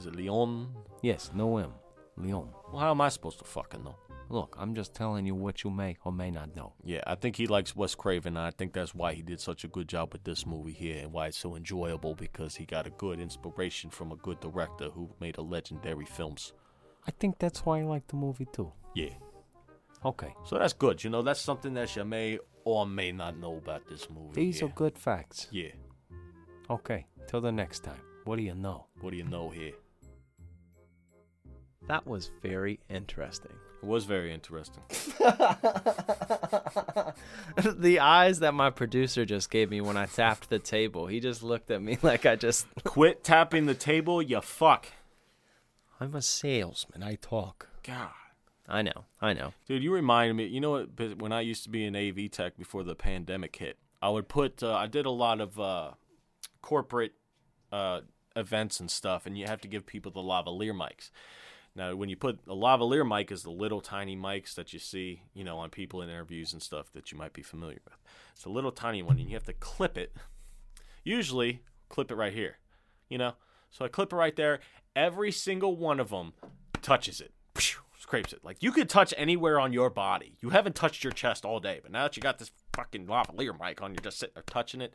[0.00, 0.68] Is it Leon?
[1.02, 1.74] Yes, no M.
[2.16, 2.48] Leone.
[2.72, 3.96] Well, how am I supposed to fucking know?
[4.30, 6.72] Look, I'm just telling you what you may or may not know.
[6.82, 9.62] Yeah, I think he likes Wes Craven, and I think that's why he did such
[9.64, 12.86] a good job with this movie here, and why it's so enjoyable because he got
[12.86, 16.54] a good inspiration from a good director who made a legendary films.
[17.06, 18.72] I think that's why I like the movie too.
[18.94, 19.12] Yeah,
[20.02, 20.34] Okay.
[20.46, 21.04] so that's good.
[21.04, 24.32] You know, that's something that you may or may not know about this movie.
[24.32, 24.68] These here.
[24.68, 25.46] are good facts.
[25.50, 25.72] Yeah.
[26.70, 27.06] Okay.
[27.26, 28.00] Till the next time.
[28.24, 28.86] What do you know?
[29.00, 29.72] What do you know here?
[31.88, 33.52] That was very interesting.
[33.82, 34.82] It was very interesting.
[37.56, 41.42] the eyes that my producer just gave me when I tapped the table, he just
[41.42, 42.66] looked at me like I just.
[42.84, 44.88] Quit tapping the table, you fuck.
[45.98, 47.02] I'm a salesman.
[47.02, 47.68] I talk.
[47.82, 48.10] God.
[48.68, 49.52] I know, I know.
[49.66, 50.46] Dude, you reminded me.
[50.46, 51.18] You know what?
[51.18, 54.62] When I used to be in AV tech before the pandemic hit, I would put.
[54.62, 55.90] Uh, I did a lot of uh,
[56.62, 57.14] corporate
[57.72, 58.02] uh,
[58.36, 61.10] events and stuff, and you have to give people the lavalier mics.
[61.76, 65.22] Now, when you put a lavalier mic is the little tiny mics that you see,
[65.34, 67.96] you know, on people in interviews and stuff that you might be familiar with.
[68.34, 70.16] It's a little tiny one, and you have to clip it.
[71.04, 72.58] Usually, clip it right here,
[73.08, 73.34] you know.
[73.70, 74.58] So I clip it right there.
[74.96, 76.32] Every single one of them
[76.82, 77.32] touches it,
[77.98, 78.44] scrapes it.
[78.44, 80.36] Like you could touch anywhere on your body.
[80.40, 83.58] You haven't touched your chest all day, but now that you got this fucking lavalier
[83.58, 84.92] mic on, you're just sitting there touching it,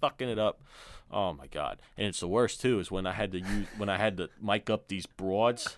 [0.00, 0.62] fucking it up.
[1.10, 1.82] Oh my god!
[1.98, 4.30] And it's the worst too is when I had to use when I had to
[4.40, 5.76] mic up these broads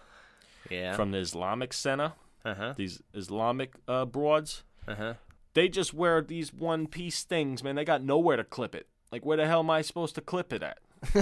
[0.70, 0.94] Yeah.
[0.96, 2.12] from the Islamic Center,
[2.44, 2.74] uh huh.
[2.76, 4.62] these Islamic uh, broads.
[4.88, 5.14] Uh huh.
[5.54, 7.74] They just wear these one piece things, man.
[7.76, 8.88] They got nowhere to clip it.
[9.12, 10.78] Like where the hell am I supposed to clip it at?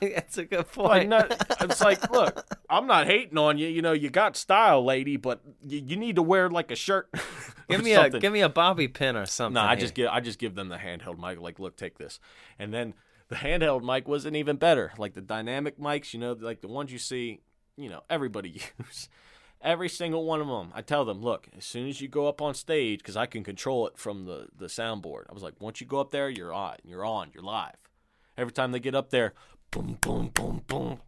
[0.00, 1.08] That's a good Like, point.
[1.08, 3.66] not, it's like, look, I'm not hating on you.
[3.68, 7.08] You know, you got style, lady, but you, you need to wear like a shirt.
[7.68, 8.14] give me something.
[8.16, 9.54] a give me a bobby pin or something.
[9.54, 11.40] No, I just give I just give them the handheld mic.
[11.40, 12.20] Like, look, take this,
[12.58, 12.94] and then
[13.28, 14.92] the handheld mic wasn't even better.
[14.98, 17.40] Like the dynamic mics, you know, like the ones you see,
[17.76, 19.08] you know, everybody use.
[19.62, 20.70] Every single one of them.
[20.74, 23.42] I tell them, look, as soon as you go up on stage, because I can
[23.42, 25.24] control it from the the soundboard.
[25.30, 27.76] I was like, once you go up there, you're on, you're on, you're live.
[28.36, 29.32] Every time they get up there,
[29.70, 31.00] boom, boom, boom, boom.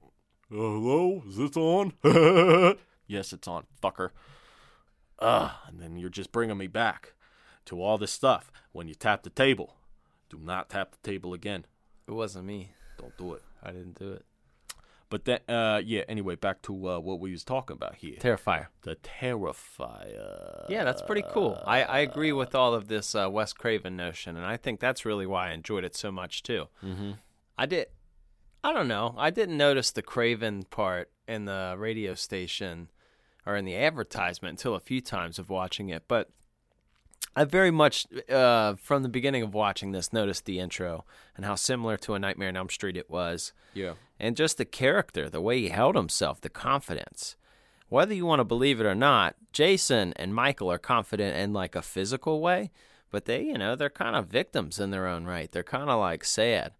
[0.50, 1.92] Uh, hello, is this on?
[3.06, 4.10] yes, it's on, fucker.
[5.18, 7.12] Ugh, and then you're just bringing me back
[7.66, 8.50] to all this stuff.
[8.72, 9.76] When you tap the table,
[10.30, 11.66] do not tap the table again.
[12.06, 12.72] It wasn't me.
[12.98, 13.42] Don't do it.
[13.62, 14.24] I didn't do it.
[15.10, 16.02] But then, uh, yeah.
[16.08, 18.16] Anyway, back to uh, what we was talking about here.
[18.16, 18.66] Terrifier.
[18.82, 20.68] the Terrifier.
[20.68, 21.60] Yeah, that's pretty cool.
[21.64, 25.04] I, I agree with all of this uh, Wes Craven notion, and I think that's
[25.04, 26.66] really why I enjoyed it so much too.
[26.84, 27.12] Mm-hmm.
[27.56, 27.86] I did.
[28.62, 29.14] I don't know.
[29.16, 32.90] I didn't notice the Craven part in the radio station
[33.46, 36.28] or in the advertisement until a few times of watching it, but
[37.36, 41.04] I very much, uh, from the beginning of watching this, noticed the intro
[41.36, 43.52] and how similar to A Nightmare on Elm Street it was.
[43.74, 43.92] Yeah.
[44.18, 47.36] and just the character, the way he held himself, the confidence.
[47.88, 51.76] Whether you want to believe it or not, Jason and Michael are confident in like
[51.76, 52.70] a physical way,
[53.10, 55.50] but they, you know, they're kind of victims in their own right.
[55.52, 56.72] They're kind of like sad.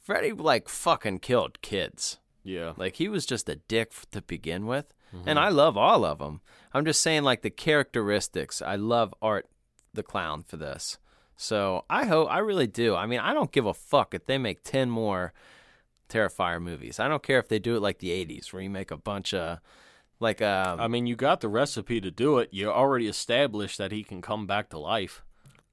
[0.00, 2.18] Freddy like fucking killed kids.
[2.44, 2.74] Yeah.
[2.76, 4.94] Like he was just a dick to begin with,
[5.26, 6.40] and I love all of them.
[6.72, 8.60] I'm just saying like the characteristics.
[8.62, 9.48] I love Art
[9.94, 10.98] the clown for this.
[11.36, 12.94] So I hope I really do.
[12.94, 15.32] I mean, I don't give a fuck if they make ten more
[16.08, 17.00] Terrifier movies.
[17.00, 19.34] I don't care if they do it like the '80s, where you make a bunch
[19.34, 19.58] of
[20.20, 22.50] like um, I mean, you got the recipe to do it.
[22.52, 25.22] You already established that he can come back to life.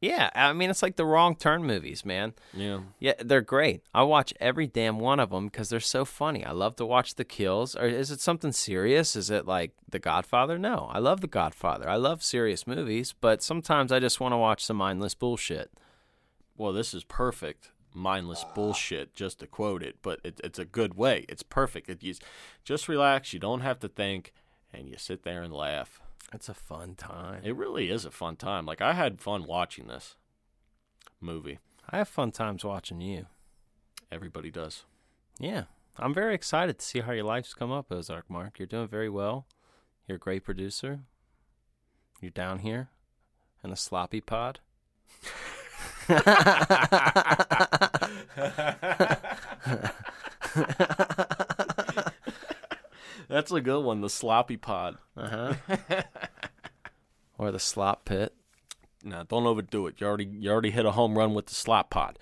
[0.01, 0.31] Yeah.
[0.35, 2.33] I mean, it's like the wrong turn movies, man.
[2.53, 2.81] Yeah.
[2.99, 3.83] Yeah, they're great.
[3.93, 6.43] I watch every damn one of them because they're so funny.
[6.43, 7.75] I love to watch the kills.
[7.75, 9.15] Or is it something serious?
[9.15, 10.57] Is it like The Godfather?
[10.57, 11.87] No, I love The Godfather.
[11.87, 15.71] I love serious movies, but sometimes I just want to watch some mindless bullshit.
[16.57, 17.69] Well, this is perfect.
[17.93, 21.25] Mindless bullshit, just to quote it, but it, it's a good way.
[21.27, 21.89] It's perfect.
[21.89, 22.15] It, you
[22.63, 23.33] just relax.
[23.33, 24.33] You don't have to think,
[24.73, 26.01] and you sit there and laugh.
[26.33, 27.41] It's a fun time.
[27.43, 28.65] It really is a fun time.
[28.65, 30.15] Like I had fun watching this
[31.19, 31.59] movie.
[31.89, 33.25] I have fun times watching you.
[34.11, 34.85] Everybody does.
[35.39, 35.63] Yeah,
[35.97, 38.59] I'm very excited to see how your life's come up, Ozark Mark.
[38.59, 39.45] You're doing very well.
[40.07, 41.01] You're a great producer.
[42.21, 42.89] You're down here
[43.63, 44.59] in the sloppy pod.
[53.31, 54.01] That's a good one.
[54.01, 54.97] The sloppy pod.
[55.15, 56.03] Uh huh.
[57.37, 58.35] or the slop pit.
[59.05, 59.95] No, don't overdo it.
[59.99, 62.19] You already you already hit a home run with the slop pod.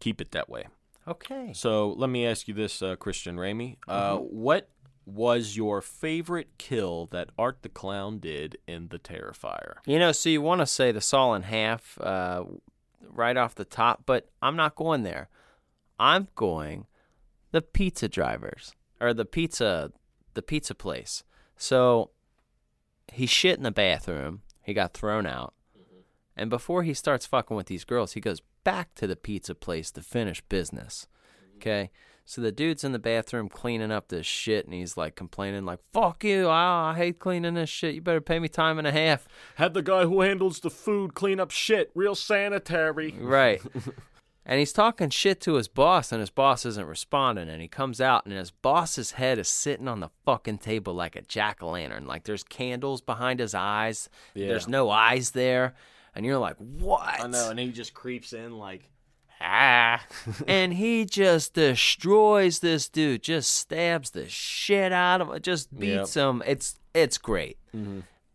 [0.00, 0.64] Keep it that way.
[1.06, 1.52] Okay.
[1.54, 3.76] So let me ask you this, uh, Christian Ramey.
[3.86, 4.70] Uh, what
[5.04, 9.74] was your favorite kill that Art the Clown did in the Terrifier?
[9.84, 12.44] You know, so you want to say the saw in half uh,
[13.10, 15.28] right off the top, but I'm not going there.
[15.98, 16.86] I'm going
[17.50, 18.74] the pizza drivers
[19.04, 19.92] or the pizza,
[20.34, 21.24] the pizza place.
[21.56, 22.10] So
[23.12, 24.42] he shit in the bathroom.
[24.62, 25.54] He got thrown out,
[26.36, 29.90] and before he starts fucking with these girls, he goes back to the pizza place
[29.92, 31.06] to finish business.
[31.56, 31.90] Okay.
[32.26, 35.80] So the dude's in the bathroom cleaning up this shit, and he's like complaining, like
[35.92, 36.46] "Fuck you!
[36.48, 37.94] Ah, I hate cleaning this shit.
[37.94, 41.12] You better pay me time and a half." Had the guy who handles the food
[41.14, 43.14] clean up shit, real sanitary.
[43.20, 43.60] Right.
[44.46, 47.48] and he's talking shit to his boss, and his boss isn't responding.
[47.48, 51.16] And he comes out, and his boss's head is sitting on the fucking table like
[51.16, 52.06] a jack o' lantern.
[52.06, 54.08] Like there's candles behind his eyes.
[54.34, 54.48] Yeah.
[54.48, 55.74] There's no eyes there.
[56.14, 57.20] And you're like, what?
[57.20, 58.90] I know, and he just creeps in like,
[59.40, 60.04] ah.
[60.46, 66.14] and he just destroys this dude, just stabs the shit out of him, just beats
[66.14, 66.42] him.
[66.46, 67.58] It's it's great.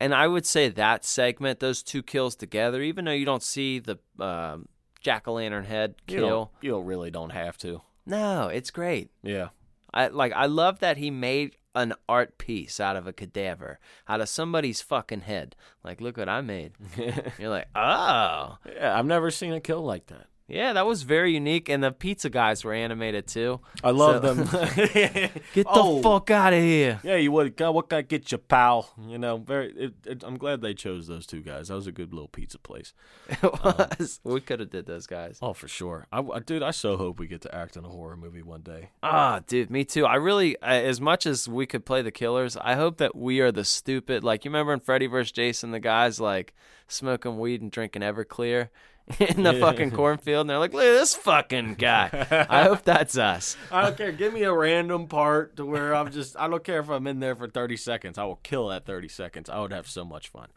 [0.02, 3.80] And I would say that segment, those two kills together, even though you don't see
[3.80, 4.68] the um,
[5.02, 6.30] jack o' lantern head You kill.
[6.30, 7.82] don't, you don't really don't have to.
[8.06, 9.10] No, it's great.
[9.24, 9.50] Yeah.
[9.94, 14.22] I like I love that he made an art piece out of a cadaver, out
[14.22, 15.56] of somebody's fucking head.
[15.84, 16.74] Like, look what I made.
[17.40, 20.28] You're like, oh, Yeah, I've never seen a kill like that.
[20.50, 21.70] Yeah, that was very unique.
[21.70, 23.60] And the pizza guys were animated too.
[23.84, 24.48] I love So- them.
[25.54, 25.98] Get Oh.
[25.98, 27.00] the fuck out of here.
[27.04, 27.56] Yeah, you would.
[27.56, 28.90] God, what guy get you, pal?
[29.08, 29.72] You know, very.
[29.76, 31.68] It, it, I'm glad they chose those two guys.
[31.68, 32.94] That was a good little pizza place.
[33.30, 34.20] It was.
[34.24, 35.38] we could have did those guys.
[35.42, 36.08] Oh, for sure.
[36.12, 38.62] I, I- dude, I so hope we get to act in a horror movie one
[38.62, 38.90] day.
[39.04, 40.06] Ah, dude, me too.
[40.06, 43.52] I really, as much as we could play the killers, I hope that we are
[43.52, 44.24] the stupid.
[44.24, 45.32] Like you remember in Freddy vs.
[45.32, 46.54] Jason, the guys like
[46.88, 48.70] smoking weed and drinking Everclear
[49.20, 53.18] in the fucking cornfield, and they're like, "Look at this fucking guy." I hope that's
[53.18, 53.58] us.
[53.72, 54.12] I don't care.
[54.12, 56.38] Give me a random part to where I'm just.
[56.38, 58.18] I don't care if I'm in there for 30 seconds.
[58.18, 59.50] I will kill that 30 seconds.
[59.50, 60.50] I would have so much fun.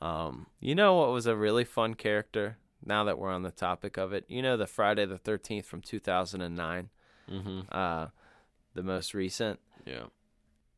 [0.00, 2.58] Um, You know what was a really fun character?
[2.84, 5.80] Now that we're on the topic of it, you know the Friday the Thirteenth from
[5.80, 6.90] two thousand and nine,
[7.28, 7.64] mhm.
[7.72, 8.08] uh,
[8.74, 9.58] the most recent.
[9.86, 10.04] Yeah.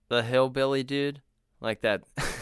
[0.09, 1.21] the hillbilly dude,
[1.61, 2.03] like that.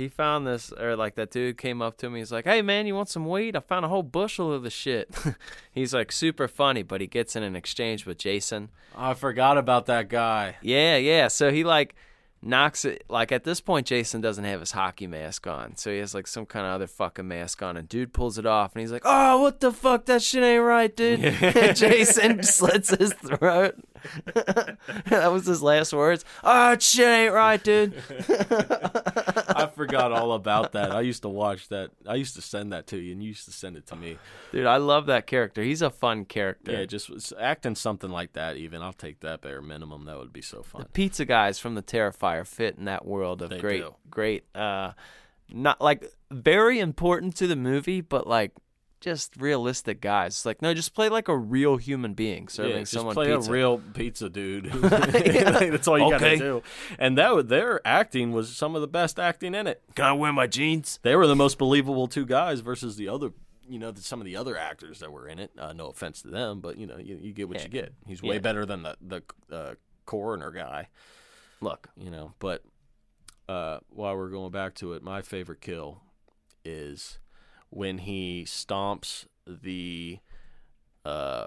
[0.00, 2.20] he found this, or like that dude came up to me.
[2.20, 3.54] He's like, "Hey man, you want some weed?
[3.54, 5.14] I found a whole bushel of the shit."
[5.72, 8.70] he's like super funny, but he gets in an exchange with Jason.
[8.96, 10.56] I forgot about that guy.
[10.62, 11.28] Yeah, yeah.
[11.28, 11.94] So he like
[12.40, 13.04] knocks it.
[13.10, 16.26] Like at this point, Jason doesn't have his hockey mask on, so he has like
[16.26, 17.76] some kind of other fucking mask on.
[17.76, 20.06] And dude pulls it off, and he's like, "Oh, what the fuck?
[20.06, 21.20] That shit ain't right, dude."
[21.76, 23.74] Jason slits his throat.
[24.34, 26.24] that was his last words.
[26.42, 27.94] Oh, shit ain't right, dude.
[29.48, 30.92] I forgot all about that.
[30.92, 31.90] I used to watch that.
[32.06, 34.18] I used to send that to you, and you used to send it to me.
[34.52, 35.62] Dude, I love that character.
[35.62, 36.72] He's a fun character.
[36.72, 38.56] Yeah, just acting something like that.
[38.56, 40.04] Even I'll take that bare minimum.
[40.04, 40.82] That would be so fun.
[40.82, 43.94] The pizza guys from the Terrifier fit in that world of They great, do.
[44.10, 44.92] great, uh,
[45.52, 48.52] not like very important to the movie, but like
[49.00, 50.32] just realistic guys.
[50.34, 53.34] It's like, no, just play like a real human being serving Yeah, just someone play
[53.34, 53.50] pizza.
[53.50, 54.66] a real pizza dude.
[54.72, 56.18] That's all you Okay.
[56.18, 56.62] gotta do.
[56.98, 59.82] And that their acting was some of the best acting in it.
[59.94, 60.98] Can I wear my jeans?
[61.02, 63.30] They were the most believable two guys versus the other.
[63.68, 65.52] You know, some of the other actors that were in it.
[65.56, 67.62] Uh, no offense to them, but you know, you, you get what Yeah.
[67.64, 67.94] you get.
[68.06, 68.40] He's way Yeah.
[68.40, 69.74] better than the the uh,
[70.06, 70.88] coroner guy.
[71.60, 72.64] Look, You know, but
[73.48, 76.02] uh, while we're going back to it, my favorite kill
[76.64, 77.18] is
[77.70, 80.18] when he stomps the
[81.04, 81.46] uh,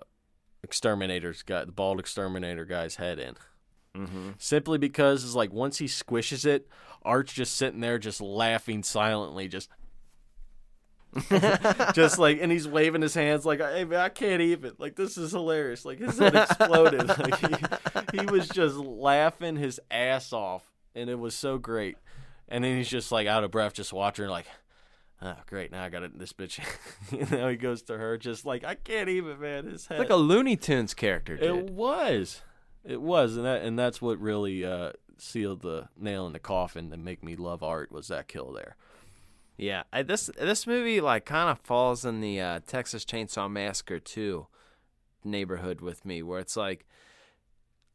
[0.63, 3.36] exterminator's guy, the bald exterminator guy's head in.
[3.95, 4.30] mm-hmm.
[4.38, 6.67] Simply because it's like once he squishes it,
[7.03, 9.69] Art's just sitting there, just laughing silently, just.
[11.93, 15.15] just like and he's waving his hands like hey man i can't even like this
[15.15, 20.67] is hilarious like his head exploded like he, he was just laughing his ass off
[20.95, 21.97] and it was so great
[22.47, 24.47] and then he's just like out of breath just watching like
[25.24, 26.59] oh great now i got it this bitch
[27.32, 30.15] now he goes to her just like i can't even man his head like a
[30.15, 31.43] Looney Tunes character, dude.
[31.45, 32.41] it was.
[32.84, 36.89] It was, and that and that's what really uh, sealed the nail in the coffin
[36.91, 38.76] to make me love art was that kill there.
[39.57, 43.99] Yeah, I, this this movie like kind of falls in the uh, Texas Chainsaw Massacre
[43.99, 44.47] 2
[45.24, 46.86] neighborhood with me, where it's like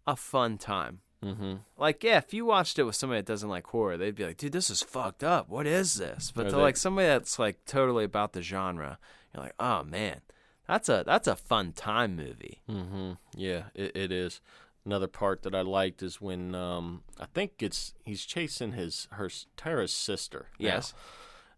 [0.07, 1.01] a fun time.
[1.25, 1.55] Mm-hmm.
[1.77, 4.37] Like, yeah, if you watched it with somebody that doesn't like horror, they'd be like,
[4.37, 5.49] "Dude, this is fucked up.
[5.49, 8.99] What is this?" But Or to they- like somebody that's like totally about the genre,
[9.35, 10.21] you're like, "Oh man,
[10.69, 13.13] that's a that's a fun time movie." Mm-hmm.
[13.35, 14.41] Yeah, it, it is.
[14.87, 19.29] Another part that I liked is when um, I think it's he's chasing his her
[19.57, 20.47] Tara's sister.
[20.59, 20.67] now.
[20.67, 20.95] Yes.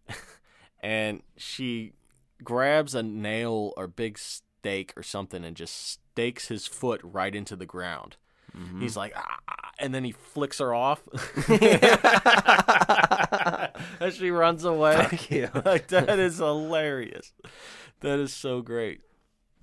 [0.81, 1.93] and she
[2.43, 7.55] grabs a nail or big stake or something and just stakes his foot right into
[7.57, 8.17] the ground.
[8.57, 8.81] Mm-hmm.
[8.81, 11.03] He's like, ah, ah," and then he flicks her off.
[14.01, 14.97] As she runs away.
[14.97, 15.49] Fuck you.
[15.65, 17.33] like that is hilarious.
[18.01, 19.01] That is so great.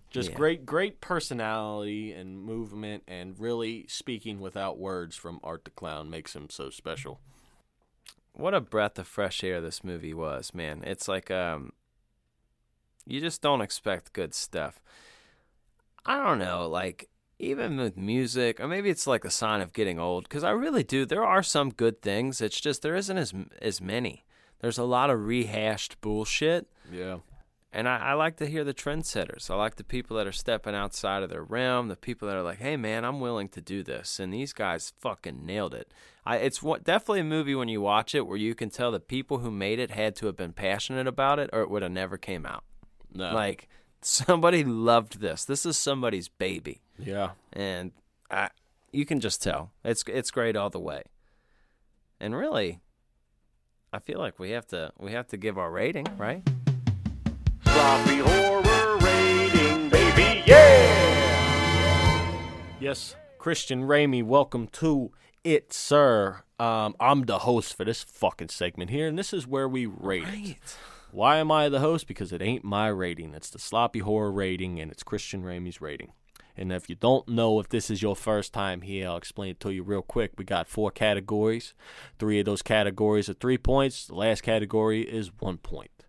[0.09, 0.35] Just Yeah.
[0.35, 6.35] great, great personality and movement, and really speaking without words from Art the Clown makes
[6.35, 7.19] him so special.
[8.33, 10.83] what a breath of fresh air this movie was, man.
[10.85, 11.71] It's like um
[13.05, 14.81] you just don't expect good stuff.
[16.05, 17.09] I don't know, like
[17.39, 20.83] even with music, or maybe it's like a sign of getting old cuz I really
[20.83, 22.41] do there are some good things.
[22.41, 24.25] It's just there isn't as as many.
[24.59, 26.67] There's a lot of rehashed bullshit.
[26.91, 27.17] Yeah.
[27.71, 29.51] And I, I like to hear the trendsetters.
[29.51, 32.41] I like the people that are stepping outside of their realm, the people that are
[32.41, 35.93] like, "Hey, man, I'm willing to do this," and these guys fucking nailed it.
[36.25, 38.99] I, it's what, definitely a movie when you watch it where you can tell the
[38.99, 41.91] people who made it had to have been passionate about it, or it would have
[41.91, 42.63] never came out.
[43.13, 43.33] No.
[43.33, 43.67] Like
[44.01, 45.45] somebody loved this.
[45.45, 46.81] This is somebody's baby.
[46.97, 47.31] Yeah.
[47.53, 47.91] And
[48.29, 48.49] I,
[48.91, 49.71] you can just tell.
[49.83, 51.03] It's it's great all the way.
[52.19, 52.79] And really,
[53.93, 56.47] I feel like we have to we have to give our rating, right?
[57.63, 60.87] Sloppy horror rating, baby, yeah.
[62.79, 65.11] Yes, Christian Ramey, welcome to
[65.43, 66.41] it, sir.
[66.59, 70.23] Um, I'm the host for this fucking segment here, and this is where we rate.
[70.23, 70.77] Right.
[71.17, 72.07] Why am I the host?
[72.07, 73.33] Because it ain't my rating.
[73.33, 76.11] It's the sloppy horror rating, and it's Christian Ramey's rating.
[76.55, 79.59] And if you don't know if this is your first time here, I'll explain it
[79.61, 80.33] to you real quick.
[80.37, 81.73] We got four categories.
[82.19, 84.05] Three of those categories are three points.
[84.05, 86.05] The last category is one point.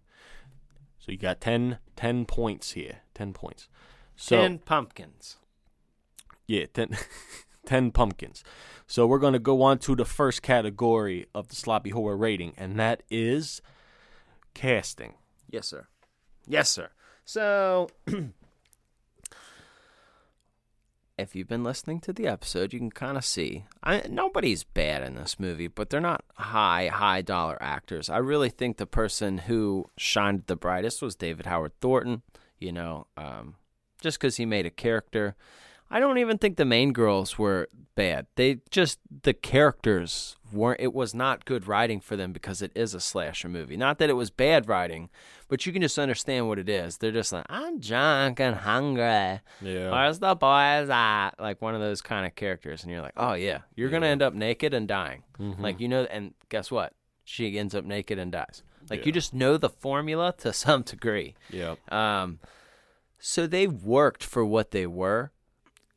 [0.99, 2.99] So you got 10, 10 points here.
[3.15, 3.71] 10 points.
[4.15, 5.39] So, Ten pumpkins.
[6.47, 6.99] yeah, 10,
[7.65, 8.45] 10 pumpkins.
[8.87, 12.53] So we're going to go on to the first category of the sloppy horror rating,
[12.59, 13.63] and that is
[14.59, 15.15] casting.
[15.49, 15.87] Yes, sir.
[16.47, 16.91] Yes, sir.
[17.25, 17.89] So,
[21.19, 25.05] if you've been listening to the episode, you can kind of see I, nobody's bad
[25.05, 28.11] in this movie, but they're not high, high dollar actors.
[28.11, 32.23] I really think the person who shined the brightest was David Howard Thornton,
[32.59, 33.55] you know, um,
[34.01, 35.37] just because he made a character.
[35.91, 38.27] I don't even think the main girls were bad.
[38.37, 40.81] They just the characters weren't.
[40.81, 43.77] It was not good writing for them because it is a slasher movie.
[43.77, 45.09] Not that it was bad writing,
[45.49, 46.99] but you can just understand what it is.
[46.99, 49.41] They're just like, I'm drunk and hungry.
[49.61, 49.91] Yeah.
[49.91, 51.31] Where's the boys at?
[51.39, 54.23] Like one of those kind of characters, and you're like, oh yeah, you're gonna end
[54.23, 55.23] up naked and dying.
[55.59, 56.93] Like you know, and guess what?
[57.25, 58.63] She ends up naked and dies.
[58.91, 61.35] Like you just know the formula to some degree.
[61.51, 61.75] Yeah.
[61.91, 62.39] Um,
[63.19, 65.33] so they worked for what they were,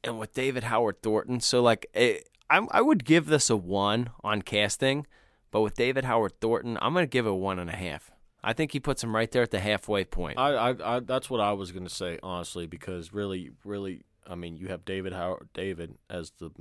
[0.04, 4.10] and with David Howard Thornton, so like it, I, I would give this a one
[4.24, 5.08] on casting,
[5.52, 8.12] but with David Howard Thornton, I'm gonna give it a one and a half.
[8.44, 10.40] I think he puts him right there at the halfway point.
[10.40, 14.58] I, I, I that's what I was gonna say honestly because really, really, I mean,
[14.58, 16.52] you have David Howard David as the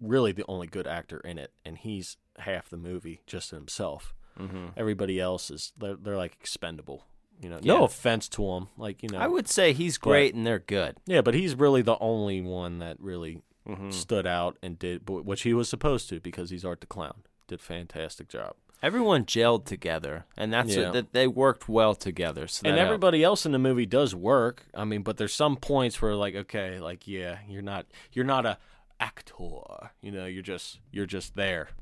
[0.00, 4.14] really the only good actor in it, and he's half the movie just himself.
[4.38, 4.68] mm-hmm.
[4.76, 7.06] Everybody else is they're, they're like expendable.
[7.42, 7.74] You know, Yeah.
[7.74, 10.96] no offense to him, like you know, I would say he's great and they're good.
[11.06, 13.90] yeah, but he's really the only one that really Mm-hmm.
[13.90, 17.22] stood out and did wh- which he was supposed to because he's Art the Clown.
[17.46, 18.54] Did a fantastic job.
[18.82, 20.86] Everyone gelled together, and that's Yeah.
[20.86, 22.48] what, that they worked well together.
[22.48, 22.86] So and that helped.
[22.88, 24.66] everybody else in the movie does work.
[24.74, 28.46] I mean, but there's some points where like, okay, like yeah, you're not you're not
[28.46, 28.58] a
[28.98, 29.90] actor.
[30.00, 31.68] You know, you're just you're just there.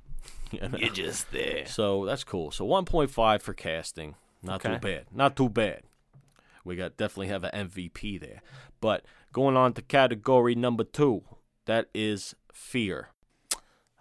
[0.52, 0.76] You know?
[0.78, 1.64] you're just there.
[1.66, 2.50] So that's cool.
[2.50, 4.16] So 1.5 for casting.
[4.42, 5.06] Not too bad.
[5.12, 5.82] Not too bad.
[6.64, 8.42] We got definitely have an MVP there.
[8.80, 11.22] But going on to category number two,
[11.66, 13.08] that is fear.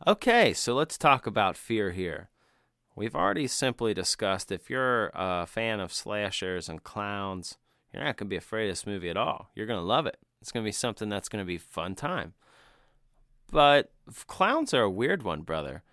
[0.08, 2.30] Okay, so let's talk about fear here.
[2.96, 7.58] We've already simply discussed if you're a fan of slashers and clowns,
[7.94, 9.50] you're not going to be afraid of this movie at all.
[9.56, 10.18] You're going to love it.
[10.42, 12.34] It's going to be something that's going to be fun time.
[13.52, 13.92] But
[14.28, 15.84] clowns are a weird one, brother.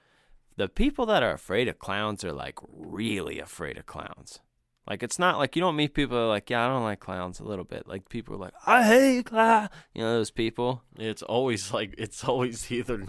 [0.56, 4.40] The people that are afraid of clowns are like really afraid of clowns.
[4.88, 7.00] Like it's not like you don't meet people that are like, yeah, I don't like
[7.00, 7.88] clowns a little bit.
[7.88, 9.70] Like people are like, I hate clowns.
[9.94, 10.82] You know those people.
[10.96, 13.06] It's always like it's always either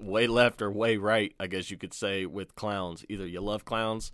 [0.00, 3.04] way left or way right, I guess you could say with clowns.
[3.08, 4.12] Either you love clowns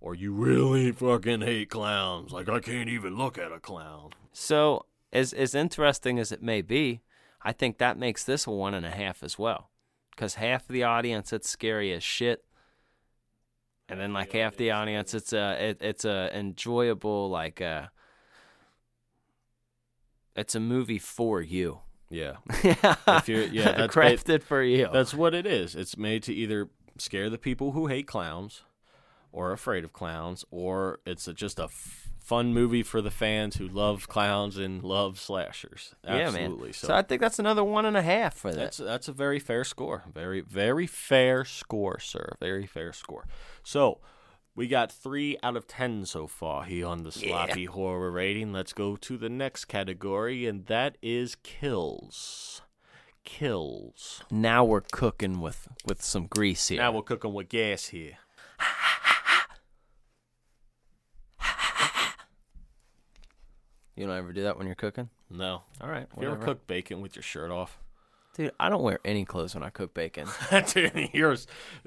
[0.00, 2.32] or you really fucking hate clowns.
[2.32, 4.10] Like I can't even look at a clown.
[4.32, 7.02] So, as as interesting as it may be,
[7.42, 9.69] I think that makes this a one and a half as well,
[10.10, 12.44] because half the audience it's scary as shit,
[13.88, 17.90] and then like half the audience it's a it, it's a enjoyable like a
[20.36, 21.80] it's a movie for you.
[22.08, 22.36] Yeah.
[22.48, 24.88] if you're- yeah, that's- crafted for you.
[24.92, 25.74] That's what it is.
[25.74, 28.62] It's made to either scare the people who hate clowns
[29.32, 33.56] or afraid of clowns, or it's a, just a f- fun movie for the fans
[33.56, 35.94] who love clowns and love slashers.
[36.06, 36.40] Absolutely.
[36.42, 36.72] yeah, man.
[36.72, 38.58] So, So, I think that's another one and a half for that.
[38.58, 40.04] that's that's a very fair score.
[40.12, 42.34] Very very fair score, sir.
[42.40, 43.26] Very fair score.
[43.62, 44.00] So.
[44.56, 48.52] We got three out of ten so far here on the sloppy horror rating.
[48.52, 52.60] Let's go to the next category, and that is kills.
[53.24, 54.22] Kills.
[54.30, 56.78] now we're cooking with with some grease here.
[56.80, 58.18] Now we're cooking with gas here.
[64.00, 65.08] You don't ever do that when you're cooking.
[65.30, 65.62] No.
[65.80, 66.44] All right, You ever whatever.
[66.44, 67.78] cook bacon with your shirt off?
[68.34, 70.26] Dude, I don't wear any clothes when I cook bacon.
[70.72, 71.38] Dude, you're, a-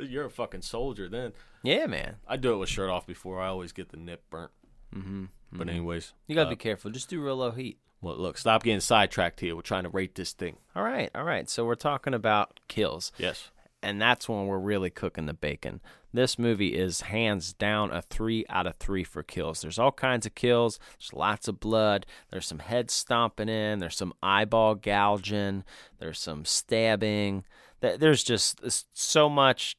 [0.03, 1.33] you're a fucking soldier then.
[1.63, 2.17] yeah, man.
[2.27, 3.41] I do it with shirt off before.
[3.41, 4.51] I always get the nip burnt.
[4.95, 5.25] Mm-hmm.
[5.53, 6.91] But anyways, You gotta uh, be careful.
[6.91, 7.77] Just do real low heat.
[8.01, 9.55] well, look, stop getting sidetracked here.
[9.55, 10.57] We're trying to rate this thing.
[10.75, 11.49] All right, all right.
[11.49, 13.49] So we're talking about kills, Yes.
[13.83, 15.81] And that's when we're really cooking the bacon.
[16.13, 19.61] This movie is hands down a three out of three for kills.
[19.61, 20.79] There's all kinds of kills.
[20.97, 22.05] There's lots of blood.
[22.29, 23.79] There's some head stomping in.
[23.79, 25.63] There's some eyeball gouging.
[25.99, 27.45] There's some stabbing.
[27.81, 28.61] There's just
[28.97, 29.75] so much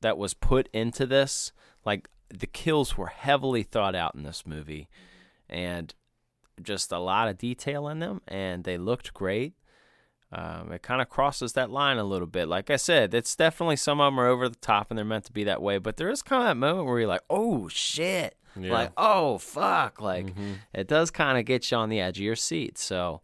[0.00, 1.52] that was put into this.
[1.84, 4.88] Like the kills were heavily thought out in this movie,
[5.48, 5.94] and
[6.62, 9.54] just a lot of detail in them, and they looked great.
[10.30, 12.48] Um, it kind of crosses that line a little bit.
[12.48, 15.24] Like I said, it's definitely some of them are over the top and they're meant
[15.24, 17.68] to be that way, but there is kind of that moment where you're like, oh
[17.68, 18.36] shit.
[18.58, 18.72] Yeah.
[18.72, 20.00] Like, oh fuck.
[20.00, 20.34] Like,
[20.74, 22.76] it does kind of get you on the edge of your seat.
[22.76, 23.20] So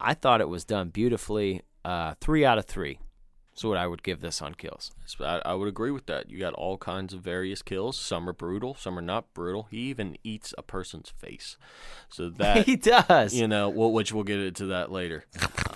[0.00, 1.62] I thought it was done beautifully.
[1.84, 2.98] Uh, three out of three
[3.56, 4.92] is what I would give this on kills.
[5.20, 6.30] I, I would agree with that.
[6.30, 7.98] You got all kinds of various kills.
[7.98, 9.66] Some are brutal, some are not brutal.
[9.70, 11.56] He even eats a person's face.
[12.08, 13.34] So that he does.
[13.34, 15.24] you know, well, which we'll get into that later.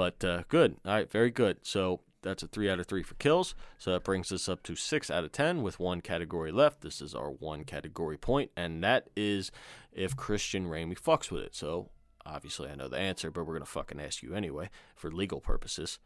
[0.00, 0.76] but uh, good.
[0.86, 1.58] All right, very good.
[1.60, 3.54] So that's a three out of three for kills.
[3.76, 6.80] So that brings us up to six out of ten with one category left.
[6.80, 9.52] This is our one category point, and that is
[9.92, 11.54] if Christian Ramey fucks with it.
[11.54, 11.90] So
[12.24, 15.98] obviously I know the answer, but we're gonna fucking ask you anyway for legal purposes.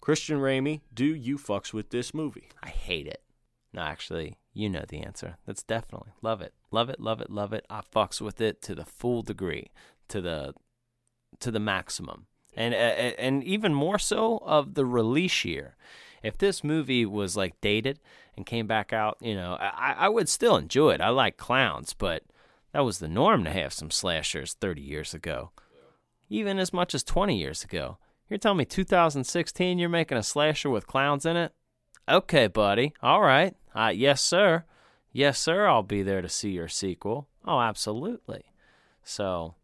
[0.00, 2.50] Christian Ramey, do you fucks with this movie?
[2.62, 3.22] I hate it.
[3.72, 5.36] No, actually, you know the answer.
[5.46, 7.66] That's definitely love it, love it, love it, love it.
[7.68, 9.72] I fucks with it to the full degree,
[10.10, 10.54] to the
[11.40, 12.26] to the maximum,
[12.60, 15.76] and uh, and even more so of the release year.
[16.22, 17.98] If this movie was like dated
[18.36, 21.00] and came back out, you know, I, I would still enjoy it.
[21.00, 22.22] I like clowns, but
[22.72, 25.50] that was the norm to have some slashers 30 years ago,
[26.28, 27.96] even as much as 20 years ago.
[28.28, 31.52] You're telling me 2016 you're making a slasher with clowns in it?
[32.08, 32.92] Okay, buddy.
[33.02, 33.56] All right.
[33.74, 34.64] Uh, yes, sir.
[35.12, 35.66] Yes, sir.
[35.66, 37.28] I'll be there to see your sequel.
[37.46, 38.44] Oh, absolutely.
[39.02, 39.54] So,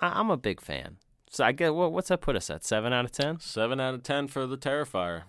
[0.00, 0.98] I- I'm a big fan.
[1.30, 2.64] So I get what, what's that put us at?
[2.64, 3.38] Seven out of ten?
[3.40, 5.22] Seven out of ten for the Terrifier.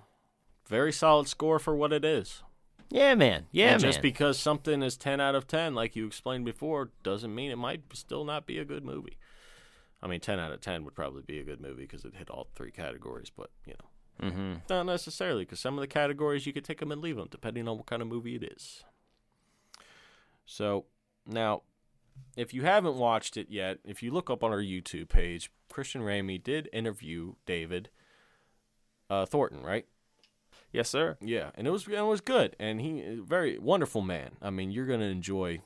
[0.67, 2.43] Very solid score for what it is.
[2.89, 3.47] Yeah, man.
[3.51, 3.91] Yeah, and man.
[3.91, 7.57] just because something is 10 out of 10, like you explained before, doesn't mean it
[7.57, 9.17] might still not be a good movie.
[10.01, 12.29] I mean, 10 out of 10 would probably be a good movie because it hit
[12.29, 14.53] all three categories, but, you know, mm-hmm.
[14.69, 17.67] not necessarily because some of the categories you could take them and leave them depending
[17.67, 18.83] on what kind of movie it is.
[20.45, 20.85] So,
[21.27, 21.63] now,
[22.35, 26.01] if you haven't watched it yet, if you look up on our YouTube page, Christian
[26.01, 27.89] Ramey did interview David
[29.09, 29.85] uh, Thornton, right?
[30.71, 31.17] Yes, sir.
[31.21, 34.33] Yeah, and it was it was good, and he very wonderful man.
[34.41, 35.61] I mean, you're gonna enjoy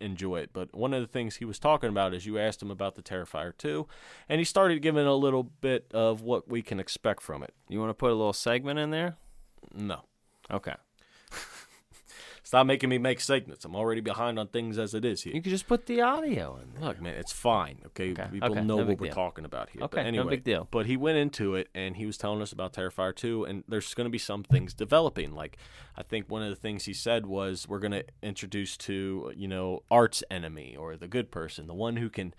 [0.00, 0.50] enjoy it.
[0.52, 3.02] But one of the things he was talking about is you asked him about the
[3.02, 3.86] Terrifier 2,
[4.28, 7.54] and he started giving a little bit of what we can expect from it.
[7.68, 9.16] You want to put a little segment in there?
[9.72, 10.02] No,
[10.50, 10.74] Okay.
[12.46, 13.64] Stop making me make segments.
[13.64, 15.34] I'm already behind on things as it is here.
[15.34, 16.88] You could just put the audio in there.
[16.88, 17.78] Look, man, it's fine.
[17.86, 19.14] Okay, Okay, people okay, know no what we're deal.
[19.14, 19.82] talking about here.
[19.82, 20.68] Okay, but no big deal.
[20.70, 23.92] But he went into it and he was telling us about Terrifier 2, and there's
[23.94, 25.34] going to be some things developing.
[25.34, 25.56] Like,
[25.96, 29.48] I think one of the things he said was we're going to introduce to you
[29.48, 32.32] know Art's enemy or the good person, the one who can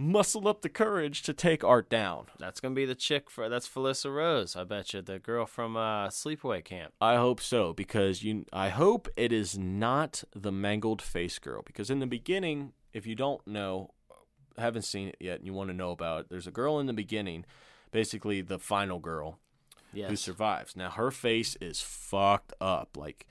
[0.00, 2.26] muscle up the courage to take Art down.
[2.38, 4.56] That's gonna be the chick for that's Felissa Rose.
[4.56, 6.94] I bet you the girl from uh, Sleepaway Camp.
[7.00, 8.46] I hope so because you.
[8.52, 13.14] I hope it is not the mangled face girl because in the beginning, if you
[13.14, 13.90] don't know,
[14.56, 16.86] haven't seen it yet, and you want to know about it, there's a girl in
[16.86, 17.44] the beginning,
[17.92, 19.38] basically the final girl
[19.92, 20.76] who survives.
[20.76, 23.26] Now her face is fucked up, like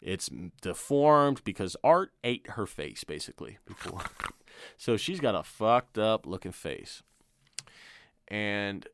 [0.00, 0.30] it's
[0.62, 4.00] deformed because Art ate her face basically before.
[4.76, 7.02] so she's got a fucked up looking face,
[8.28, 8.86] and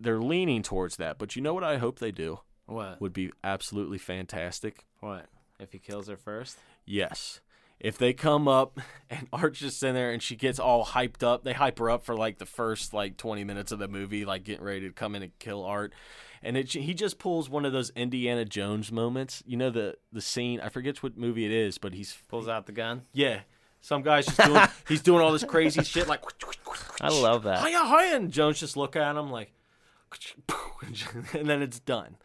[0.00, 1.18] they're leaning towards that.
[1.18, 3.00] But you know what I hope they do What?
[3.00, 4.84] would be absolutely fantastic.
[5.00, 5.26] What?
[5.60, 6.58] If he kills her first?
[6.84, 7.40] Yes.
[7.78, 8.78] If they come up
[9.10, 12.04] and Art's just in there and she gets all hyped up, they hype her up
[12.04, 15.14] for like the first like 20 minutes of the movie, like getting ready to come
[15.14, 15.92] in and kill Art.
[16.44, 19.42] And it, he just pulls one of those Indiana Jones moments.
[19.46, 20.60] You know the the scene.
[20.60, 23.02] I forget what movie it is, but he's Pulls out the gun.
[23.12, 23.40] yeah.
[23.82, 26.22] Some guy's just doing he's doing all this crazy shit like.
[27.00, 27.66] I love that.
[27.66, 29.52] Hiya, hiya, and Jones just look at him like,
[31.34, 32.16] and then it's done.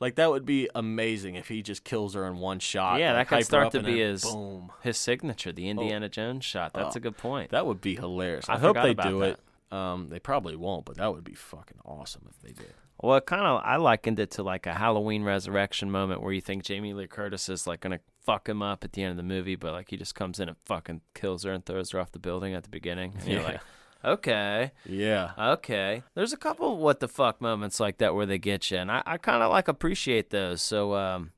[0.00, 3.00] Like that would be amazing if he just kills her in one shot.
[3.00, 4.70] Yeah, that could start to be his boom.
[4.82, 6.72] his signature, the Indiana Jones shot.
[6.72, 7.50] That's Oh, a good point.
[7.50, 8.48] That would be hilarious.
[8.48, 9.40] I I, hope they do it.
[9.72, 12.72] Um, they probably won't, but that would be fucking awesome if they did.
[13.00, 16.64] Well, kind of, I likened it to like a Halloween resurrection moment where you think
[16.64, 19.56] Jamie Lee Curtis is like gonna fuck him up at the end of the movie,
[19.56, 22.18] but like he just comes in and fucking kills her and throws her off the
[22.18, 23.14] building at the beginning.
[23.20, 23.46] And you're Yeah.
[23.46, 23.60] like,
[24.04, 26.02] okay, Yeah, okay.
[26.14, 29.02] There's a couple what the fuck moments like that where they get you, and I,
[29.06, 30.60] I kind of like appreciate those.
[30.60, 31.32] So, um,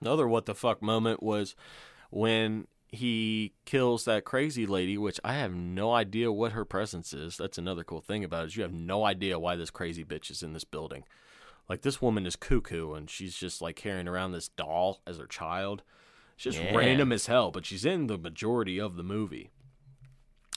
[0.00, 1.56] another what the fuck moment was
[2.10, 7.36] when he kills that crazy lady, which I have no idea what her presence is.
[7.38, 8.46] That's another cool thing about it.
[8.48, 11.04] Is you have no idea why this crazy bitch is in this building.
[11.68, 15.26] Like this woman is cuckoo, and she's just like carrying around this doll as her
[15.26, 15.82] child.
[16.34, 16.74] It's just Yeah.
[16.76, 19.50] random as hell, but she's in the majority of the movie.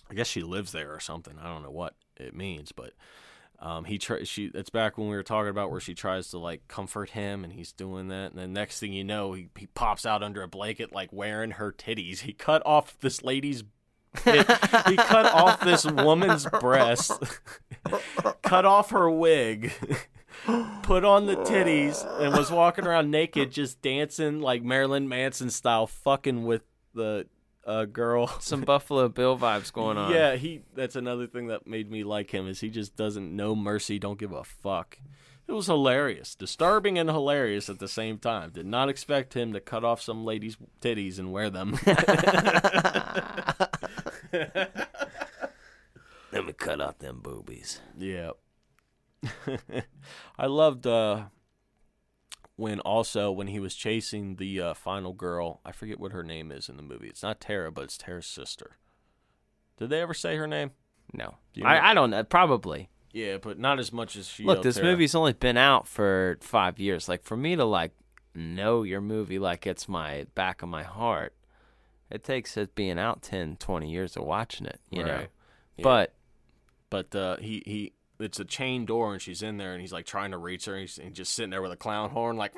[0.09, 1.37] I guess she lives there or something.
[1.41, 2.93] I don't know what it means, but
[3.59, 4.51] um, he try she.
[4.53, 7.53] It's back when we were talking about where she tries to like comfort him, and
[7.53, 10.47] he's doing that, and then next thing you know, he, he pops out under a
[10.47, 12.19] blanket like wearing her titties.
[12.19, 13.63] He cut off this lady's
[14.25, 14.47] It-
[14.87, 17.11] he cut off this woman's breast,
[18.43, 19.71] cut off her wig,
[20.83, 25.87] put on the titties, and was walking around naked, just dancing like Marilyn Manson style,
[25.87, 26.63] fucking with
[26.93, 27.27] the
[27.65, 28.27] uh, girl.
[28.39, 30.11] Some Buffalo Bill vibes going on.
[30.11, 30.61] Yeah, he.
[30.75, 34.19] That's another thing that made me like him is he just doesn't know mercy, don't
[34.19, 34.99] give a fuck.
[35.47, 38.49] It was hilarious, disturbing and hilarious at the same time.
[38.49, 41.77] Did not expect him to cut off some lady's titties and wear them.
[46.31, 47.79] Let me cut off them boobies.
[47.97, 48.31] yeah.
[50.37, 51.25] I loved uh
[52.55, 55.59] when also when he was chasing the uh, final girl.
[55.65, 57.07] I forget what her name is in the movie.
[57.07, 58.77] It's not Tara, but it's Tara's sister.
[59.77, 60.71] Did they ever say her name?
[61.13, 62.23] No, Do I, I don't know.
[62.23, 62.89] Probably.
[63.11, 64.43] Yeah, but not as much as she.
[64.43, 64.87] Look, this Tara.
[64.87, 67.07] movie's only been out for five years.
[67.09, 67.91] Like for me to like
[68.33, 71.33] know your movie like it's my back of my heart,
[72.09, 74.79] it takes it being out 10, 20 years of watching it.
[74.89, 75.25] You know,
[75.77, 75.83] Yeah.
[75.83, 76.13] but
[76.89, 80.05] but uh, he he it's a chain door and she's in there and he's like
[80.05, 82.53] trying to reach her and he's, and just sitting there with a clown horn like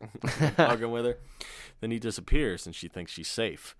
[0.56, 1.18] hugging with her.
[1.80, 3.74] Then he disappears and she thinks she's safe.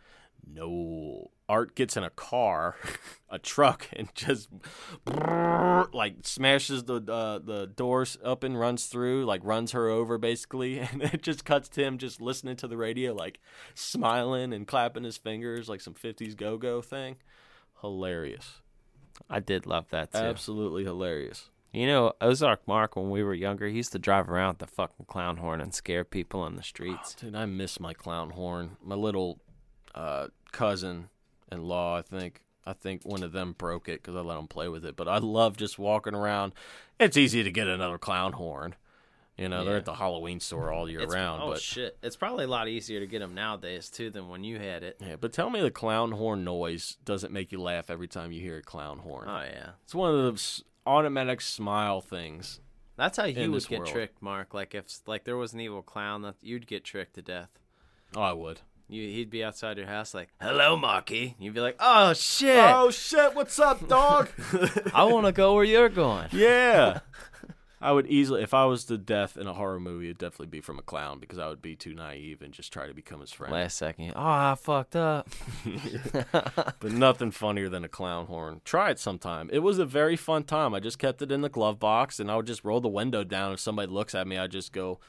[0.46, 2.76] No art gets in a car
[3.28, 4.48] a truck and just
[5.92, 10.78] like smashes the uh, the doors up and runs through like runs her over basically.
[10.78, 13.40] And it just cuts to him just listening to the radio like
[13.74, 17.16] smiling and clapping his fingers like some 50s go-go thing.
[17.80, 18.60] Hilarious
[19.28, 20.18] I did love that too.
[20.18, 21.50] Absolutely hilarious.
[21.72, 24.66] You know, Ozark Mark, when we were younger, he used to drive around with the
[24.66, 27.14] fucking clown horn and scare people on the streets.
[27.14, 28.78] Dude, I miss my clown horn.
[28.82, 29.38] My little
[29.94, 31.10] uh, cousin
[31.52, 32.42] in law, I think.
[32.64, 34.96] I think one of them broke it because I let him play with it.
[34.96, 36.52] But I love just walking around.
[36.98, 38.74] It's easy to get another clown horn.
[39.38, 41.42] You know, they're at the Halloween store all year It's- round.
[41.42, 41.96] oh but shit!
[42.02, 44.96] It's probably a lot easier to get them nowadays too than when you had it.
[45.00, 48.40] yeah, but tell me the clown horn noise doesn't make you laugh every time you
[48.40, 49.28] hear a clown horn.
[49.28, 52.60] Oh yeah, It's one of those automatic smile things.
[52.96, 53.92] that's how you would get world.
[53.92, 54.54] tricked, Mark.
[54.54, 57.50] Like if like there was an evil clown, that you'd get tricked to death.
[58.16, 58.60] Oh, I would.
[58.90, 62.56] You, he'd be outside your house like, "Hello, Marky." You'd be like, "Oh shit!
[62.58, 63.34] Oh shit!
[63.36, 64.30] What's up, dog?
[64.94, 67.00] I want to go where you're going." Yeah.
[67.80, 70.60] I would easily, if I was the death in a horror movie, it'd definitely be
[70.60, 73.30] from a clown because I would be too naive and just try to become his
[73.32, 73.52] friend.
[73.52, 75.28] Last second, oh, I fucked up.
[76.80, 78.60] But nothing funnier than a clown horn.
[78.64, 79.48] Try it sometime.
[79.52, 80.74] It was a very fun time.
[80.74, 83.24] I just kept it in the glove box and I would just roll the window
[83.24, 83.52] down.
[83.52, 85.00] If somebody looks at me, I just go,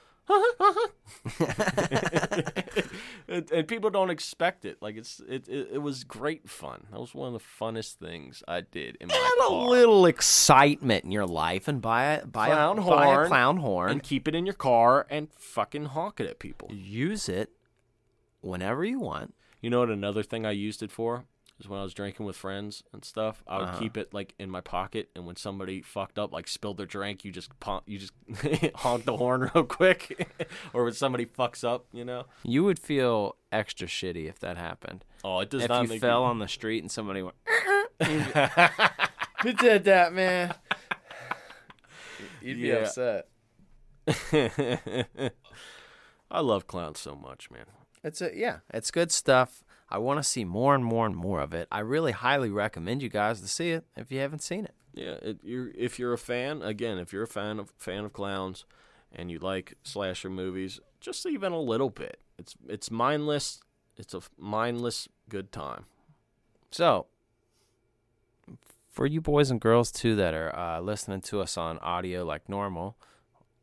[3.27, 4.77] and, and people don't expect it.
[4.81, 6.87] Like it's it, it, it was great fun.
[6.91, 9.23] That was one of the funnest things I did in my life.
[9.39, 13.27] Add a little excitement in your life and buy a buy Clown a, buy a
[13.27, 16.69] clown horn and keep it in your car and fucking honk it at people.
[16.71, 17.49] use it
[18.41, 19.33] whenever you want.
[19.61, 19.89] You know what?
[19.89, 21.25] Another thing I used it for
[21.59, 23.43] is when I was drinking with friends and stuff.
[23.47, 23.79] I would Uh-huh.
[23.79, 27.25] keep it like in my pocket, and when somebody fucked up, like spilled their drink,
[27.25, 28.13] you just pon- you just
[28.75, 30.27] honk the horn real quick,
[30.73, 32.25] or when somebody fucks up, you know.
[32.43, 35.03] You would feel extra shitty if that happened.
[35.23, 37.35] Oh, it does if not you make fell me- on the street and somebody went,
[39.41, 40.55] "Who did that, man?"
[42.41, 42.75] You'd be Yeah.
[42.75, 43.27] upset.
[46.31, 47.65] I love clowns so much, man.
[48.03, 49.63] It's a yeah, it's good stuff.
[49.91, 51.67] I want to see more and more and more of it.
[51.71, 54.75] I really highly recommend you guys to see it if you haven't seen it.
[54.93, 58.13] Yeah, it, you're if you're a fan, again, if you're a fan of fan of
[58.13, 58.65] clowns,
[59.11, 62.19] and you like slasher movies, just even a little bit.
[62.37, 63.61] It's it's mindless.
[63.97, 65.85] It's a mindless good time.
[66.71, 67.07] So,
[68.91, 72.47] for you boys and girls too that are uh, listening to us on audio like
[72.47, 72.95] normal,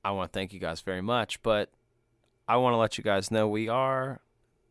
[0.04, 1.42] I want to thank you guys very much.
[1.42, 1.70] But
[2.48, 4.20] I want to let you guys know we are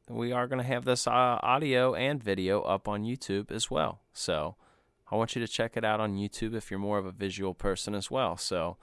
[0.10, 1.11] we are going to have this uh,
[1.41, 4.02] audio and video up on YouTube as well.
[4.14, 4.56] So
[5.11, 7.53] I want you to check it out on YouTube if you're more of a visual
[7.53, 8.38] person as well.
[8.38, 8.77] So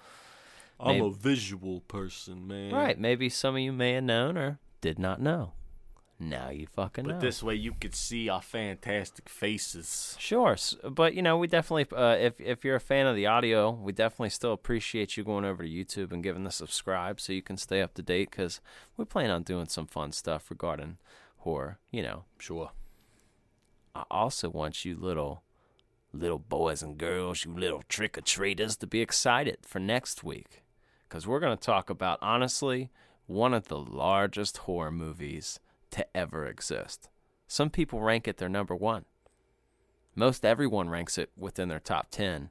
[0.81, 2.73] I'm Maybe- a visual person, man.
[2.75, 5.53] right, maybe some of you may have known or did not know.
[6.25, 7.15] Now you fucking know.
[7.15, 10.15] But this way you could see our fantastic faces.
[10.21, 13.27] Sure, s- but you know, we definitely, uh, if if you're a fan of the
[13.27, 17.33] audio, we definitely still appreciate you going over to YouTube and giving the subscribe so
[17.33, 18.61] you can stay up to date because
[18.97, 20.99] we plan on doing some fun stuff regarding
[21.39, 21.79] horror.
[21.91, 22.71] You know, Sure.
[23.95, 25.43] I also want you little
[26.13, 30.63] little boys and girls, you little trick or treaters, to be excited for next week
[31.09, 32.91] because we're going to talk about honestly
[33.27, 35.59] one of the largest horror movies
[35.93, 37.09] to ever exist.
[37.47, 39.05] Some people rank it their number one.
[40.15, 42.51] Most everyone ranks it within their top 10.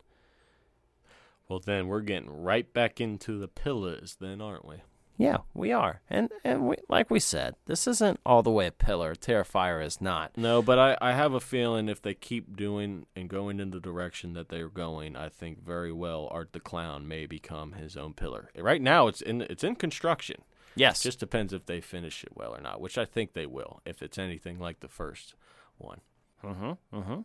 [1.48, 4.78] Well, then we're getting right back into the pillars, then, aren't we?
[5.18, 6.02] Yeah, we are.
[6.10, 9.14] And and we, like we said, this isn't all the way a pillar.
[9.14, 10.36] Terrifier is not.
[10.36, 13.80] No, but I, I have a feeling if they keep doing and going in the
[13.80, 18.14] direction that they're going, I think very well Art the Clown may become his own
[18.14, 18.50] pillar.
[18.58, 20.42] Right now, it's in it's in construction.
[20.76, 21.04] Yes.
[21.04, 23.82] Just depends if they finish it well or not, which I think they will.
[23.86, 25.36] If it's anything like the first
[25.78, 26.02] one,
[26.44, 26.72] mm-hmm.
[26.96, 27.22] Mm-hmm.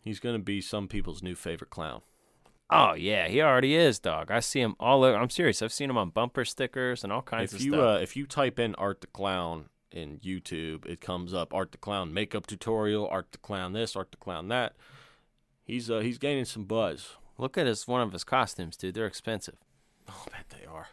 [0.00, 2.02] he's going to be some people's new favorite clown.
[2.68, 4.30] Oh yeah, he already is, dog.
[4.30, 5.16] I see him all over.
[5.16, 5.62] I'm serious.
[5.62, 7.96] I've seen him on bumper stickers and all kinds If of you stuff.
[7.98, 11.78] uh, if you type in Art the Clown in YouTube, it comes up Art the
[11.78, 14.74] Clown makeup tutorial, Art the Clown this, Art the Clown that.
[15.62, 17.10] He's uh, he's gaining some buzz.
[17.38, 18.94] Look at his one of his costumes, dude.
[18.94, 19.58] They're expensive.
[20.08, 20.88] Oh, I bet they are.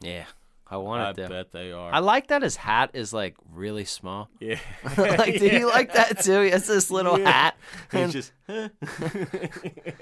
[0.00, 0.26] Yeah,
[0.68, 1.28] I I wanted them.
[1.30, 1.92] bet they are.
[1.92, 4.28] I like that his hat is like really small.
[4.40, 4.58] yeah.
[4.98, 6.40] like, do you like that too?
[6.42, 7.30] He has this little Yeah.
[7.30, 7.56] hat.
[7.92, 8.32] He's And- just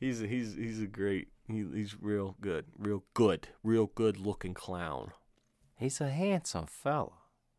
[0.00, 4.54] he's a, he's he's a great he, he's real good real good real good looking
[4.54, 5.12] clown
[5.76, 7.10] He's a handsome fella.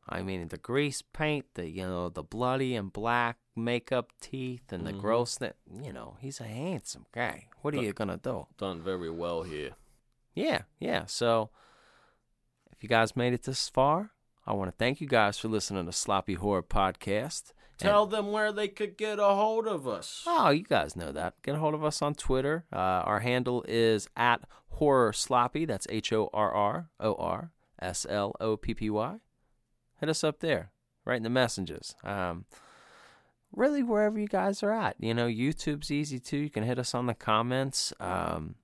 [0.08, 4.88] I mean, the grease paint, the you know, the bloody and black makeup teeth, and
[4.88, 5.02] the Mhm.
[5.02, 5.54] grossness.
[5.70, 7.48] You know, he's a handsome guy.
[7.62, 8.48] What are But- you gonna do?
[8.58, 9.72] done very well here
[10.34, 11.06] Yeah, yeah.
[11.06, 11.50] So,
[12.72, 14.12] if you guys made it this far,
[14.46, 17.54] I want to thank you guys for listening to Sloppy Horror Podcast.
[17.80, 21.12] And- tell them where they could get a hold of us Oh, you guys know
[21.12, 21.34] that.
[21.42, 22.66] Get a hold of us on Twitter.
[22.72, 25.66] Uh, our handle is at Horror Sloppy.
[25.66, 27.52] That's H O R R O R
[27.82, 29.18] S L O P P Y.
[30.00, 30.72] Hit us up there,
[31.06, 31.96] right in the messages.
[32.04, 32.46] Um,
[33.52, 34.96] really, wherever you guys are at.
[35.00, 36.38] You know, YouTube's easy too.
[36.38, 37.92] You can hit us on the comments.
[38.00, 38.56] Um,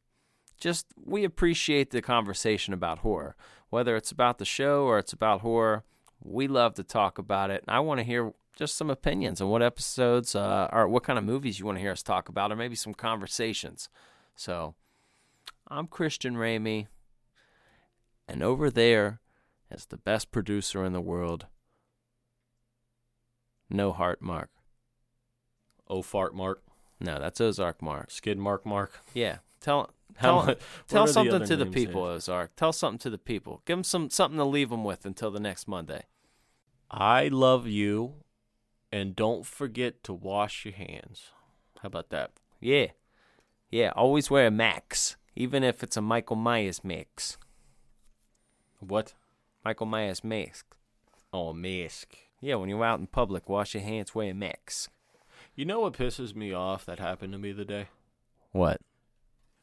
[0.60, 3.36] just we appreciate the conversation about horror,
[3.70, 5.84] whether it's about the show or it's about horror.
[6.22, 7.64] We love to talk about it.
[7.68, 11.18] And I want to hear just some opinions on what episodes uh, or what kind
[11.18, 13.88] of movies you want to hear us talk about, or maybe some conversations.
[14.36, 14.76] So,
[15.70, 16.88] I'm Christian Ramey,
[18.28, 19.22] and over there
[19.72, 21.46] is the best producer in the world,
[23.70, 24.50] No Heart Mark.
[25.88, 26.62] oh fart mark
[27.00, 28.12] No, that's Ozark Mark.
[28.12, 30.56] skid mark mark Yeah, tell How tell,
[30.88, 32.16] tell are the something to the people, there?
[32.16, 32.56] Ozark.
[32.56, 33.62] Tell something to the people.
[33.66, 36.04] Give them some something to leave them with until the next Monday.
[36.92, 38.16] i love you
[38.92, 41.32] and don't forget to wash your hands
[41.82, 42.88] how about that Yeah,
[43.70, 43.92] yeah.
[43.96, 47.38] Always wear a max, even if it's a Michael Myers mix.
[48.80, 49.14] what
[49.64, 50.66] Michael Myers mask.
[51.32, 54.92] oh mask Yeah, when you're out in public, wash your hands, wear a mask.
[55.56, 57.88] you know what pisses me off that happened to me the day
[58.52, 58.82] What?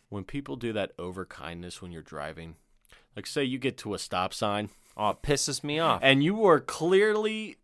[0.08, 2.56] When people do that over kindness when you're driving
[3.14, 4.68] like say you get to a stop sign
[4.98, 6.00] Oh, it pisses me off.
[6.02, 7.56] and you were clearly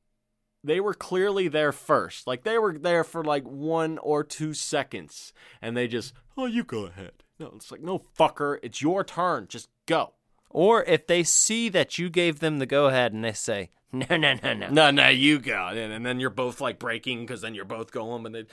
[0.65, 2.27] they were clearly there first.
[2.27, 6.63] Like they were there for like one or two seconds and they just oh you
[6.63, 7.13] go ahead.
[7.39, 9.47] No it's like no fucker it's your turn.
[9.49, 10.13] Just go.
[10.51, 14.07] Or if they see that you gave them the go ahead and they say, no,
[14.17, 14.69] no, no, no.
[14.69, 15.69] no no you go.
[15.69, 18.47] And, and then you're both like breaking because then you're both going and then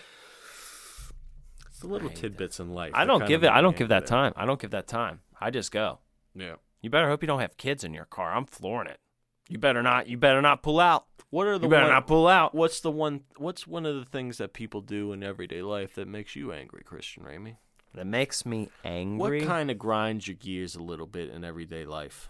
[1.80, 3.50] it's the little tidbits in life I don't give it.
[3.50, 4.34] I don't give that angry time.
[4.36, 5.22] I don't give that time.
[5.40, 6.00] I just go.
[6.36, 8.34] yeah You better hope you don't have kids in your car.
[8.34, 9.00] I'm flooring it.
[9.48, 10.08] You better not.
[10.08, 11.06] You better not pull out.
[11.30, 12.54] what are the You better one- not pull out.
[12.54, 16.08] what's the one what's one of the things that people do in everyday life that
[16.08, 17.56] makes you angry christian ramey
[17.94, 19.40] That makes me angry.
[19.40, 22.30] What kind of grinds your gears a little bit in everyday life?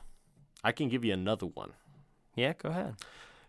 [0.63, 1.73] I can give you another one.
[2.35, 2.95] Yeah, go ahead.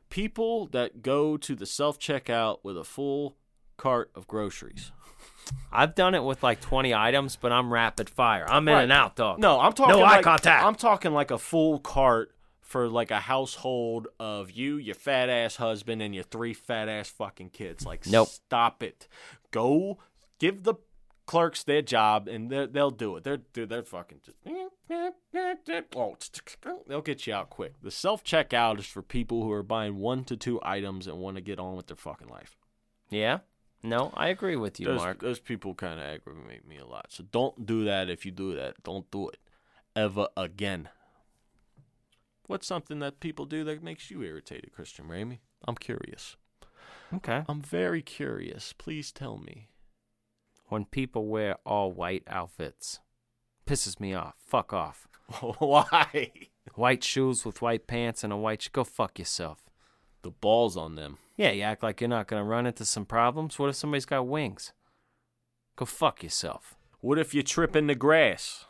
[0.08, 3.36] People that go to the self checkout with a full
[3.76, 4.90] cart of groceries.
[5.72, 8.44] I've done it with like 20 items, but I'm rapid fire.
[8.48, 8.82] I'm in Right.
[8.84, 9.38] and out, dog.
[9.38, 10.64] No, I'm talking No eye like, contact.
[10.64, 15.56] I'm talking like a full cart for like a household of you, your fat ass
[15.56, 17.84] husband, and your three fat ass fucking kids.
[17.86, 18.28] Like, Nope.
[18.28, 19.08] stop it.
[19.50, 19.98] Go
[20.38, 20.74] give the
[21.26, 23.24] clerks their job, and they're- they'll do it.
[23.24, 24.36] They're dude, they're fucking just.
[25.96, 27.74] Oh, they'll get you out quick.
[27.82, 31.36] The self checkout is for people who are buying one to two items and want
[31.36, 32.56] to get on with their fucking life.
[33.10, 33.38] Yeah?
[33.82, 35.20] No, I agree with you, those, Mark.
[35.20, 37.06] those people kind of aggravate me a lot.
[37.08, 38.82] So don't do that if you do that.
[38.82, 39.38] Don't do it
[39.96, 40.88] ever again.
[42.46, 45.38] What's something that people do that makes you irritated, Christian Ramey?
[45.66, 46.36] I'm curious.
[47.14, 47.42] Okay.
[47.48, 48.72] I'm very curious.
[48.72, 49.68] Please tell me.
[50.68, 53.00] When people wear all white outfits,
[53.66, 54.34] pisses me off.
[54.44, 55.08] Fuck off.
[55.58, 56.32] Why?
[56.74, 58.62] White shoes with white pants and a white.
[58.62, 59.69] Sh- go fuck yourself.
[60.22, 61.18] The balls on them.
[61.36, 63.58] Yeah, you act like you're not gonna run into some problems.
[63.58, 64.72] What if somebody's got wings?
[65.76, 66.74] Go fuck yourself.
[67.00, 68.66] What if you trip in the grass?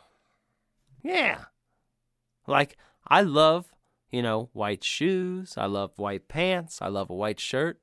[1.03, 1.45] Yeah.
[2.47, 3.67] Like, I love,
[4.09, 5.55] you know, white shoes.
[5.57, 6.81] I love white pants.
[6.81, 7.81] I love a white shirt.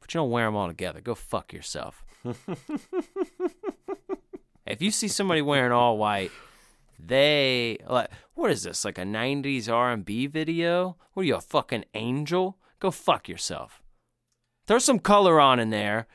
[0.00, 1.00] But you don't wear them all together.
[1.02, 2.02] Go fuck yourself.
[4.66, 6.30] if you see somebody wearing all white,
[6.98, 8.84] They like what is this?
[8.84, 10.96] Like a '90s R&B video?
[11.12, 12.58] What are you, a fucking angel?
[12.80, 13.80] Go fuck yourself.
[14.66, 16.06] Throw some color on in there.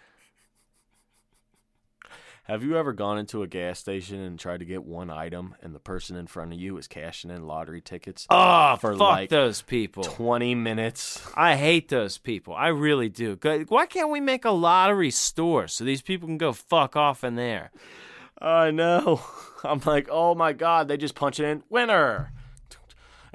[2.46, 5.74] Have you ever gone into a gas station and tried to get one item, and
[5.74, 9.30] the person in front of you is cashing in lottery tickets Oh, For fuck like
[9.30, 10.04] those people.
[10.04, 11.26] 20 minutes?
[11.36, 12.54] I hate those people.
[12.54, 13.40] I really do.
[13.68, 17.34] Why can't we make a lottery store so these people can go fuck off in
[17.34, 17.72] there?
[18.40, 19.22] I know.
[19.64, 22.32] I'm like, oh my god, they just punch it in winner.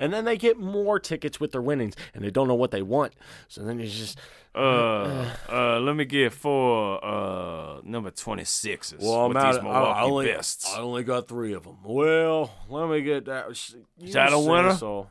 [0.00, 2.82] And then they get more tickets with their winnings and they don't know what they
[2.82, 3.12] want.
[3.48, 4.18] So then it's just
[4.54, 8.98] Uh, uh, let me get four uh number twenty sixes.
[8.98, 10.74] with these Milwaukee only, bests.
[10.74, 11.76] I only got three of them.
[11.84, 13.50] Well, let me get that.
[13.50, 13.76] Is
[14.14, 14.74] that a winner?
[14.74, 15.06] So.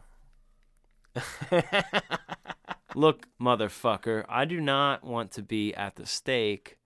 [2.95, 6.77] Look, motherfucker, I do not want to be at the stake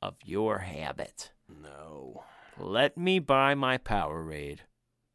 [0.00, 1.32] of your habit.
[1.48, 2.22] No.
[2.56, 4.60] Let me buy my Powerade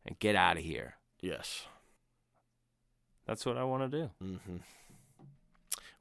[0.05, 0.95] and get out of here.
[1.21, 1.67] Yes.
[3.25, 4.09] That's what I want to do.
[4.23, 4.57] Mm-hmm.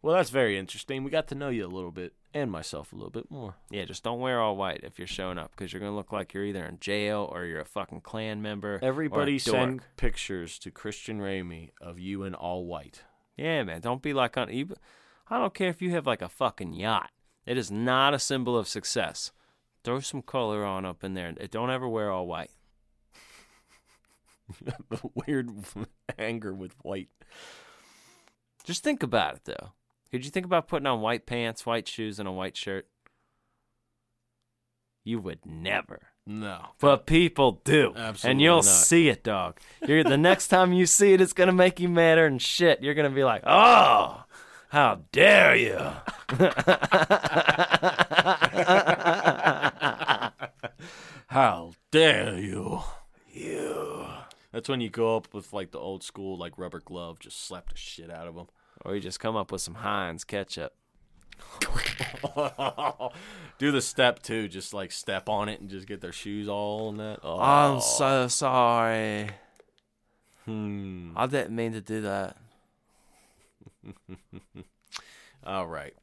[0.03, 1.05] Well, that's very interesting.
[1.05, 3.55] We got to know you a little bit and myself a little bit more.
[3.71, 6.35] Yeah, just don't wear all white if you're showing up because you're gonna look like
[6.35, 8.81] you're either in jail or you're a fucking Klan member.
[8.83, 9.97] Everybody send dork.
[9.97, 13.05] pictures to Christian Ramey of you in all white.
[13.37, 13.81] Yeah, man.
[13.81, 14.53] Don't be like on.
[14.53, 14.75] You,
[15.31, 17.11] I don't care if you have like a fucking yacht.
[17.47, 19.31] It is not a symbol of success.
[19.85, 21.33] Throw some color on up in there.
[21.33, 22.51] Don't ever wear all white.
[24.61, 25.51] The weird
[26.19, 27.09] anger with white.
[28.65, 29.73] Just think about it though.
[30.11, 32.87] Could you think about putting on white pants, white shoes, and a white shirt?
[35.05, 36.09] You would never.
[36.25, 36.67] No.
[36.79, 37.93] But people do.
[37.97, 38.65] Absolutely and you'll not.
[38.65, 39.59] see it, dog.
[39.87, 42.83] You're the next time you see it, it's gonna make you madder and shit.
[42.83, 44.23] You're gonna be like, oh,
[44.69, 45.79] how dare you?
[51.27, 52.81] How dare you?
[53.33, 53.92] You.
[54.53, 57.71] That's when you go up with like the old school like rubber glove, just slap
[57.71, 58.49] the shit out of them.
[58.85, 60.75] or you just come up with some Heinz ketchup.
[63.59, 66.91] Do the step too, just like step on it and just get their shoes all
[66.91, 67.21] in that.
[67.23, 69.29] Oh, I'm so sorry.
[70.45, 71.13] hmm.
[71.17, 72.37] I didn't mean to do that.
[75.45, 75.95] All right.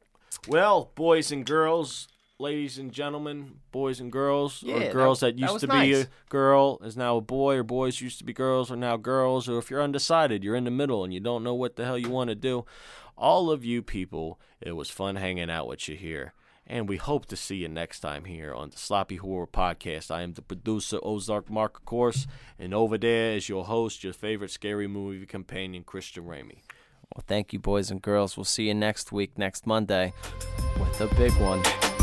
[0.48, 2.08] Well, boys and girls,
[2.40, 5.92] ladies and gentlemen, boys and girls, Yeah, or girls that, that used was to be
[5.92, 9.48] a girl is now a boy, or boys used to be girls are now girls,
[9.48, 11.98] or if you're undecided, you're in the middle and you don't know what the hell
[11.98, 12.64] you want to do.
[13.16, 16.32] All of you people, it was fun hanging out with you here.
[16.66, 20.10] And we hope to see you next time here on the Sloppy Horror Podcast.
[20.10, 22.26] I am the producer, Ozark Mark, of course,
[22.58, 26.62] and over there is your host, your favorite scary movie companion, Christian Ramey.
[27.14, 28.36] Well, thank you, boys and girls.
[28.36, 30.12] We'll see you next week, next Monday,
[30.78, 31.99] with a big one.